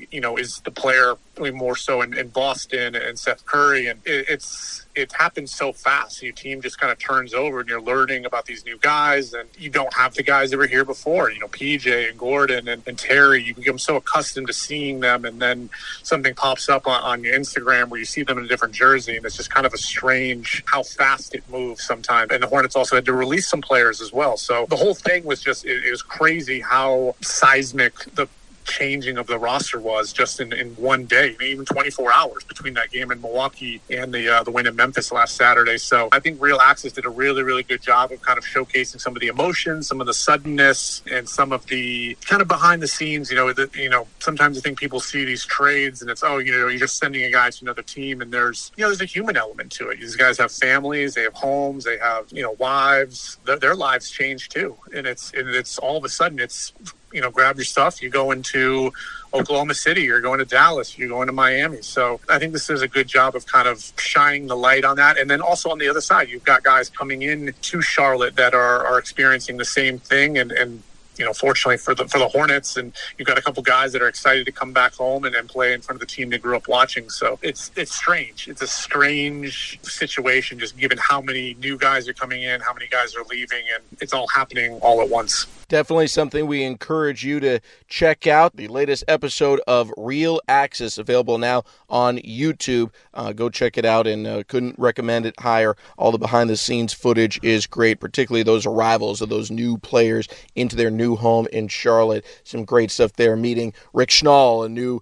you 0.10 0.22
know, 0.22 0.38
is 0.38 0.62
the 0.62 0.72
player 0.72 1.16
more 1.40 1.76
so 1.76 2.02
in, 2.02 2.18
in 2.18 2.30
Boston 2.30 2.96
and 2.96 3.18
Seth 3.18 3.46
Curry, 3.46 3.88
and 3.88 4.00
it, 4.06 4.26
it's 4.30 4.86
it 4.96 5.14
happens 5.14 5.54
so 5.54 5.72
fast. 5.72 6.24
Your 6.24 6.34
team 6.34 6.62
just 6.62 6.80
kind 6.80 6.92
of 6.92 6.98
turns 6.98 7.34
over, 7.34 7.60
and 7.60 7.70
you're 7.70 7.82
learning 7.82 8.26
about 8.26 8.46
these 8.46 8.66
new 8.66 8.78
guys, 8.80 9.34
and 9.34 9.48
you 9.58 9.70
don't 9.70 9.94
have 9.94 10.16
the 10.16 10.24
guys 10.24 10.50
that 10.50 10.58
were 10.58 10.68
here 10.68 10.84
before. 10.84 11.30
You 11.30 11.40
know, 11.40 11.48
PJ 11.48 12.10
and 12.10 12.18
Gordon 12.18 12.68
and, 12.68 12.82
and 12.88 12.98
Terry. 12.98 13.44
You 13.44 13.54
become 13.54 13.78
so 13.78 13.96
accustomed 13.96 14.48
to 14.48 14.54
seeing 14.54 15.00
them, 15.00 15.24
and 15.24 15.40
then 15.40 15.70
something 16.04 16.34
pops 16.34 16.68
up 16.68 16.88
on, 16.88 17.02
on 17.04 17.24
your 17.24 17.38
Instagram 17.38 17.90
where 17.90 18.00
you 18.00 18.06
see 18.06 18.24
them 18.24 18.40
in 18.40 18.46
a 18.46 18.48
different 18.48 18.74
jersey, 18.74 19.18
and 19.18 19.26
it's 19.26 19.38
just 19.38 19.52
kind 19.52 19.66
of 19.66 19.74
a 19.74 19.78
strange 19.78 20.64
how 20.66 20.84
fast 20.84 21.36
it 21.36 21.44
moves 21.50 21.84
sometimes. 21.84 22.32
And 22.32 22.42
the 22.42 22.48
Hornets 22.48 22.76
also 22.76 22.96
had 22.96 23.06
to 23.06 23.14
release 23.14 23.48
some 23.48 23.62
players 23.62 24.02
as 24.02 24.12
well. 24.12 24.38
So 24.38 24.66
the 24.70 24.76
whole 24.76 24.96
thing 24.96 25.26
was 25.26 25.42
just 25.42 25.66
it, 25.66 25.86
it 25.86 25.92
was 25.92 26.02
crazy 26.02 26.60
how 26.60 27.16
seismic 27.22 27.94
the 28.16 28.28
changing 28.68 29.18
of 29.18 29.28
the 29.28 29.40
roster 29.40 29.80
was 29.80 30.14
just 30.14 30.40
in, 30.40 30.54
in 30.54 30.76
one 30.76 31.06
day, 31.06 31.36
even 31.42 31.66
24 31.66 32.14
hours 32.14 32.44
between 32.44 32.74
that 32.76 32.92
game 32.92 33.12
in 33.12 33.22
Milwaukee 33.22 33.82
and 33.90 34.14
the 34.14 34.30
uh, 34.30 34.44
the 34.44 34.52
win 34.52 34.68
in 34.68 34.76
Memphis 34.76 35.12
last 35.12 35.36
Saturday. 35.36 35.78
So 35.78 36.10
I 36.12 36.20
think 36.20 36.42
Reel 36.42 36.60
Access 36.60 36.92
did 36.92 37.06
a 37.06 37.10
really 37.10 37.44
really 37.44 37.64
good 37.64 37.82
job 37.82 38.12
of 38.12 38.22
kind 38.22 38.38
of 38.38 38.46
showcasing 38.46 39.00
some 39.00 39.16
of 39.16 39.22
the 39.22 39.28
emotions, 39.28 39.88
some 39.88 40.02
of 40.02 40.08
the 40.08 40.14
suddenness, 40.14 41.02
and 41.10 41.28
some 41.28 41.52
of 41.52 41.66
the 41.68 42.16
kind 42.26 42.42
of 42.42 42.48
behind 42.48 42.82
the 42.82 42.88
scenes. 42.88 43.32
You 43.32 43.38
know, 43.38 43.54
that 43.54 43.76
you 43.76 43.90
know 43.90 44.08
sometimes 44.20 44.58
I 44.58 44.62
think 44.62 44.78
people 44.78 45.00
see 45.00 45.26
these 45.26 45.46
trades 45.46 46.02
and 46.02 46.12
it's 46.12 46.24
oh 46.24 46.38
you 46.38 46.52
know 46.52 46.68
you're 46.68 46.80
just 46.80 46.98
sending 46.98 47.24
a 47.24 47.32
guy 47.32 47.50
to 47.50 47.66
another 47.66 47.82
team 47.82 48.22
and 48.22 48.32
there's 48.32 48.72
you 48.76 48.84
know 48.84 48.90
there's 48.90 49.02
a 49.02 49.06
human 49.06 49.38
element 49.38 49.72
to 49.74 49.90
it. 49.90 50.00
These 50.00 50.16
guys 50.16 50.38
have 50.38 50.52
families, 50.52 51.16
they 51.16 51.24
have 51.24 51.34
homes, 51.34 51.84
they 51.86 51.98
have 51.98 52.26
you 52.32 52.44
know 52.44 52.56
wives. 52.60 53.38
Their 53.46 53.76
lives 53.76 54.12
change 54.12 54.50
too, 54.50 54.78
and 54.94 55.08
it's 55.08 55.32
and 55.34 55.50
it's 55.50 55.78
all 55.78 55.98
of 55.98 56.04
a 56.04 56.10
sudden 56.10 56.40
it's 56.40 56.74
you 57.12 57.22
know, 57.22 57.32
grab 57.32 57.58
your 57.58 57.66
stuff. 57.66 58.02
You 58.02 58.10
go 58.10 58.32
into 58.32 58.92
Oklahoma 59.34 59.74
City, 59.74 60.04
you're 60.04 60.22
going 60.22 60.40
to 60.40 60.46
Dallas, 60.46 60.98
you're 60.98 61.10
going 61.10 61.28
to 61.28 61.34
Miami. 61.34 61.82
So 61.82 62.20
I 62.30 62.40
think 62.40 62.54
this 62.54 62.70
is 62.70 62.82
a 62.82 62.88
good 62.88 63.08
job 63.08 63.36
of 63.36 63.46
kind 63.46 63.68
of 63.68 63.94
shining 63.98 64.48
the 64.48 64.56
light 64.56 64.86
on 64.86 64.98
that. 64.98 65.18
And 65.18 65.30
then 65.30 65.42
also 65.42 65.70
on 65.70 65.78
the 65.78 65.90
other 65.90 66.02
side, 66.02 66.30
you've 66.30 66.44
got 66.44 66.64
guys 66.64 66.90
coming 66.90 67.22
in 67.22 67.54
to 67.62 67.82
Charlotte 67.82 68.36
that 68.36 68.54
are, 68.54 68.86
are 68.86 69.00
experiencing 69.00 69.58
the 69.58 69.66
same 69.66 70.00
thing 70.00 70.38
and, 70.38 70.52
and 70.52 70.84
you 71.18 71.26
know, 71.26 71.34
fortunately 71.34 71.78
for 71.78 71.96
the 71.96 72.08
for 72.08 72.20
the 72.20 72.28
Hornets, 72.28 72.78
and 72.78 72.94
you've 73.18 73.28
got 73.28 73.38
a 73.38 73.42
couple 73.42 73.64
guys 73.64 73.92
that 73.94 74.02
are 74.02 74.08
excited 74.08 74.46
to 74.46 74.52
come 74.52 74.72
back 74.72 74.94
home 74.94 75.26
and, 75.26 75.36
and 75.36 75.50
play 75.50 75.74
in 75.74 75.82
front 75.82 76.02
of 76.02 76.08
the 76.08 76.14
team 76.14 76.30
they 76.30 76.38
grew 76.38 76.56
up 76.56 76.68
watching. 76.68 77.10
So 77.10 77.40
it's 77.42 77.72
it's 77.76 77.96
strange. 77.96 78.48
It's 78.48 78.62
a 78.62 78.68
strange 78.68 79.80
situation, 79.82 80.60
just 80.60 80.78
given 80.78 80.98
how 81.02 81.22
many 81.22 81.56
new 81.56 81.78
guys 81.78 82.08
are 82.08 82.14
coming 82.14 82.44
in, 82.44 82.62
how 82.62 82.74
many 82.74 82.88
guys 82.88 83.16
are 83.16 83.24
leaving, 83.24 83.64
and 83.74 83.84
it's 84.00 84.14
all 84.14 84.28
happening 84.28 84.80
all 84.82 85.02
at 85.02 85.10
once. 85.10 85.48
Definitely 85.70 86.08
something 86.08 86.48
we 86.48 86.64
encourage 86.64 87.26
you 87.26 87.42
to 87.42 87.60
check 87.90 88.26
out. 88.26 88.56
The 88.56 88.70
latest 88.70 89.04
episode 89.10 89.60
of 89.68 89.92
Reel 89.98 90.40
Access 90.48 90.98
available 90.98 91.38
now 91.38 91.64
on 91.90 92.20
YouTube. 92.20 92.92
Uh, 93.14 93.34
go 93.34 93.50
check 93.50 93.78
it 93.78 93.84
out, 93.84 94.08
and 94.08 94.26
uh, 94.26 94.44
couldn't 94.48 94.80
recommend 94.80 95.26
it 95.26 95.38
higher. 95.38 95.76
All 95.98 96.14
the 96.14 96.18
behind 96.18 96.50
the 96.50 96.56
scenes 96.56 96.94
footage 96.94 97.38
is 97.44 97.68
great, 97.68 98.00
particularly 98.00 98.44
those 98.44 98.66
arrivals 98.66 99.22
of 99.22 99.28
those 99.28 99.52
new 99.52 99.78
players 99.78 100.30
into 100.56 100.78
their 100.78 100.92
new 100.92 101.18
home 101.18 101.48
in 101.52 101.68
Charlotte. 101.68 102.26
Some 102.46 102.64
great 102.64 102.90
stuff 102.90 103.14
there. 103.14 103.36
Meeting 103.36 103.74
Rick 103.92 104.10
Schnall, 104.10 104.66
a 104.66 104.70
new 104.70 105.02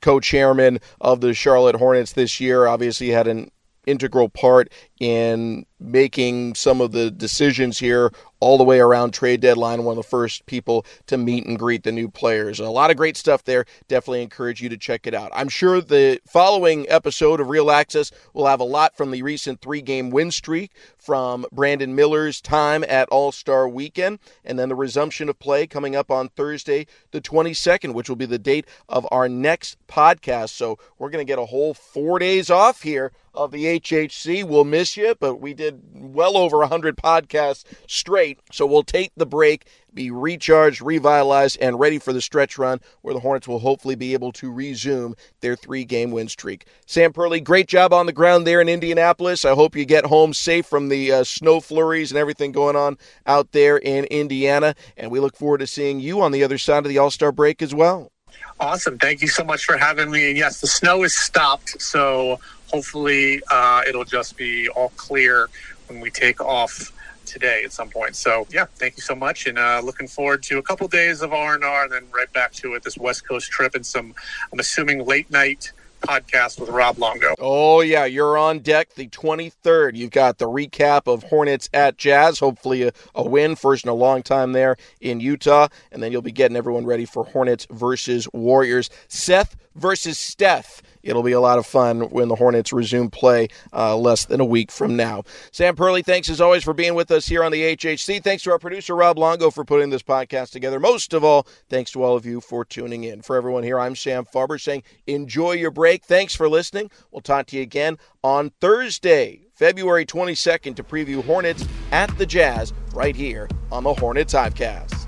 co-chairman 0.00 0.80
of 1.02 1.20
the 1.20 1.34
Charlotte 1.34 1.76
Hornets 1.76 2.12
this 2.12 2.40
year, 2.40 2.66
obviously 2.66 3.08
had 3.08 3.28
an 3.28 3.50
integral 3.86 4.28
part 4.28 4.72
in 5.00 5.64
making 5.80 6.54
some 6.54 6.80
of 6.80 6.92
the 6.92 7.10
decisions 7.10 7.78
here 7.78 8.10
all 8.40 8.58
the 8.58 8.64
way 8.64 8.80
around 8.80 9.12
trade 9.12 9.40
deadline. 9.40 9.84
One 9.84 9.92
of 9.98 10.04
the 10.04 10.08
first 10.08 10.46
people 10.46 10.84
to 11.06 11.16
meet 11.16 11.46
and 11.46 11.58
greet 11.58 11.82
the 11.82 11.92
new 11.92 12.08
players. 12.08 12.60
A 12.60 12.68
lot 12.68 12.90
of 12.90 12.96
great 12.96 13.16
stuff 13.16 13.44
there. 13.44 13.64
Definitely 13.88 14.22
encourage 14.22 14.60
you 14.60 14.68
to 14.68 14.76
check 14.76 15.06
it 15.06 15.14
out. 15.14 15.30
I'm 15.34 15.48
sure 15.48 15.80
the 15.80 16.20
following 16.26 16.86
episode 16.88 17.40
of 17.40 17.48
Reel 17.48 17.70
Access 17.70 18.12
will 18.32 18.46
have 18.46 18.60
a 18.60 18.64
lot 18.64 18.96
from 18.96 19.10
the 19.10 19.22
recent 19.22 19.60
three 19.60 19.82
game 19.82 20.10
win 20.10 20.30
streak, 20.30 20.72
from 20.96 21.46
Brandon 21.52 21.94
Miller's 21.94 22.40
time 22.40 22.84
at 22.88 23.08
All 23.08 23.32
Star 23.32 23.68
Weekend, 23.68 24.18
and 24.44 24.58
then 24.58 24.68
the 24.68 24.74
resumption 24.74 25.28
of 25.28 25.38
play 25.38 25.66
coming 25.66 25.96
up 25.96 26.10
on 26.10 26.28
Thursday, 26.28 26.86
the 27.10 27.20
22nd, 27.20 27.94
which 27.94 28.08
will 28.08 28.16
be 28.16 28.26
the 28.26 28.38
date 28.38 28.66
of 28.88 29.06
our 29.10 29.28
next 29.28 29.76
podcast. 29.88 30.50
So 30.50 30.78
we're 30.98 31.10
going 31.10 31.24
to 31.24 31.30
get 31.30 31.38
a 31.38 31.46
whole 31.46 31.74
four 31.74 32.18
days 32.18 32.50
off 32.50 32.82
here 32.82 33.12
of 33.34 33.52
the 33.52 33.80
HHC. 33.80 34.44
We'll 34.44 34.64
miss 34.64 34.87
you, 34.96 35.14
but 35.18 35.36
we 35.36 35.54
did 35.54 35.80
well 35.92 36.36
over 36.36 36.58
100 36.58 36.96
podcasts 36.96 37.64
straight. 37.86 38.40
So 38.52 38.66
we'll 38.66 38.82
take 38.82 39.12
the 39.16 39.26
break, 39.26 39.66
be 39.92 40.10
recharged, 40.10 40.80
revitalized, 40.80 41.58
and 41.60 41.78
ready 41.78 41.98
for 41.98 42.12
the 42.12 42.20
stretch 42.20 42.58
run 42.58 42.80
where 43.02 43.14
the 43.14 43.20
Hornets 43.20 43.48
will 43.48 43.58
hopefully 43.58 43.94
be 43.94 44.12
able 44.12 44.32
to 44.32 44.50
resume 44.50 45.14
their 45.40 45.56
three 45.56 45.84
game 45.84 46.10
win 46.10 46.28
streak. 46.28 46.66
Sam 46.86 47.12
Perley, 47.12 47.40
great 47.40 47.68
job 47.68 47.92
on 47.92 48.06
the 48.06 48.12
ground 48.12 48.46
there 48.46 48.60
in 48.60 48.68
Indianapolis. 48.68 49.44
I 49.44 49.54
hope 49.54 49.76
you 49.76 49.84
get 49.84 50.06
home 50.06 50.32
safe 50.32 50.66
from 50.66 50.88
the 50.88 51.12
uh, 51.12 51.24
snow 51.24 51.60
flurries 51.60 52.10
and 52.10 52.18
everything 52.18 52.52
going 52.52 52.76
on 52.76 52.98
out 53.26 53.52
there 53.52 53.76
in 53.76 54.04
Indiana. 54.04 54.74
And 54.96 55.10
we 55.10 55.20
look 55.20 55.36
forward 55.36 55.58
to 55.58 55.66
seeing 55.66 56.00
you 56.00 56.20
on 56.20 56.32
the 56.32 56.44
other 56.44 56.58
side 56.58 56.84
of 56.84 56.88
the 56.88 56.98
All 56.98 57.10
Star 57.10 57.32
break 57.32 57.62
as 57.62 57.74
well. 57.74 58.12
Awesome. 58.60 58.98
Thank 58.98 59.22
you 59.22 59.28
so 59.28 59.44
much 59.44 59.64
for 59.64 59.76
having 59.76 60.10
me. 60.10 60.28
And 60.28 60.36
yes, 60.36 60.60
the 60.60 60.66
snow 60.66 61.02
is 61.04 61.16
stopped. 61.16 61.80
So 61.80 62.40
hopefully 62.70 63.42
uh, 63.50 63.82
it'll 63.86 64.04
just 64.04 64.36
be 64.36 64.68
all 64.68 64.90
clear 64.90 65.48
when 65.88 66.00
we 66.00 66.10
take 66.10 66.40
off 66.40 66.92
today 67.26 67.62
at 67.64 67.72
some 67.72 67.90
point. 67.90 68.16
So 68.16 68.46
yeah, 68.50 68.66
thank 68.76 68.96
you 68.96 69.02
so 69.02 69.14
much, 69.14 69.46
and 69.46 69.58
uh, 69.58 69.80
looking 69.84 70.08
forward 70.08 70.42
to 70.44 70.58
a 70.58 70.62
couple 70.62 70.88
days 70.88 71.22
of 71.22 71.32
R 71.32 71.54
and 71.54 71.64
R, 71.64 71.84
and 71.84 71.92
then 71.92 72.06
right 72.14 72.32
back 72.32 72.52
to 72.54 72.74
it 72.74 72.82
this 72.82 72.96
West 72.96 73.26
Coast 73.26 73.50
trip 73.50 73.74
and 73.74 73.84
some. 73.84 74.14
I'm 74.52 74.58
assuming 74.58 75.04
late 75.04 75.30
night 75.30 75.72
podcast 76.00 76.60
with 76.60 76.68
Rob 76.68 76.98
Longo. 76.98 77.34
Oh, 77.38 77.80
yeah, 77.80 78.04
you're 78.04 78.38
on 78.38 78.60
deck 78.60 78.94
the 78.94 79.08
23rd. 79.08 79.96
You've 79.96 80.10
got 80.10 80.38
the 80.38 80.48
recap 80.48 81.12
of 81.12 81.24
Hornets 81.24 81.68
at 81.72 81.96
Jazz, 81.96 82.38
hopefully 82.38 82.84
a, 82.84 82.92
a, 83.14 83.28
win, 83.28 83.56
first 83.56 83.84
in 83.84 83.90
a 83.90 83.94
long 83.94 84.22
time 84.22 84.52
there 84.52 84.76
in 85.00 85.20
Utah, 85.20 85.68
and 85.92 86.02
then 86.02 86.12
you'll 86.12 86.22
be 86.22 86.32
getting 86.32 86.56
everyone 86.56 86.86
ready 86.86 87.04
for 87.04 87.24
Hornets 87.24 87.66
versus 87.70 88.28
Warriors. 88.32 88.90
Seth 89.08 89.56
versus 89.74 90.18
Steph 90.18 90.82
it'll 91.02 91.22
be 91.22 91.32
a 91.32 91.40
lot 91.40 91.58
of 91.58 91.66
fun 91.66 92.02
when 92.10 92.28
the 92.28 92.34
Hornets 92.36 92.72
resume 92.72 93.10
play 93.10 93.48
uh, 93.72 93.96
less 93.96 94.24
than 94.24 94.40
a 94.40 94.44
week 94.44 94.70
from 94.70 94.96
now. 94.96 95.24
Sam 95.50 95.76
Perley, 95.76 96.04
thanks 96.04 96.28
as 96.28 96.40
always 96.40 96.64
for 96.64 96.74
being 96.74 96.94
with 96.94 97.10
us 97.10 97.26
here 97.26 97.44
on 97.44 97.52
the 97.52 97.76
HHC. 97.76 98.22
Thanks 98.22 98.42
to 98.44 98.50
our 98.50 98.58
producer, 98.58 98.94
Rob 98.94 99.18
Longo, 99.18 99.50
for 99.50 99.64
putting 99.64 99.90
this 99.90 100.02
podcast 100.02 100.50
together. 100.50 100.80
Most 100.80 101.12
of 101.12 101.24
all, 101.24 101.46
thanks 101.68 101.90
to 101.92 102.02
all 102.02 102.16
of 102.16 102.26
you 102.26 102.40
for 102.40 102.64
tuning 102.64 103.04
in. 103.04 103.22
For 103.22 103.36
everyone 103.36 103.64
here, 103.64 103.78
I'm 103.78 103.96
Sam 103.96 104.24
Farber 104.24 104.60
saying 104.60 104.82
enjoy 105.06 105.52
your 105.52 105.70
break. 105.70 106.04
Thanks 106.04 106.34
for 106.34 106.48
listening. 106.48 106.90
We'll 107.10 107.20
talk 107.20 107.46
to 107.46 107.56
you 107.56 107.62
again 107.62 107.98
on 108.22 108.50
Thursday, 108.60 109.42
February 109.54 110.06
22nd, 110.06 110.76
to 110.76 110.82
preview 110.82 111.24
Hornets 111.24 111.66
at 111.92 112.16
the 112.18 112.26
Jazz 112.26 112.72
right 112.92 113.16
here 113.16 113.48
on 113.70 113.84
the 113.84 113.94
Hornets 113.94 114.34
Hivecast. 114.34 115.07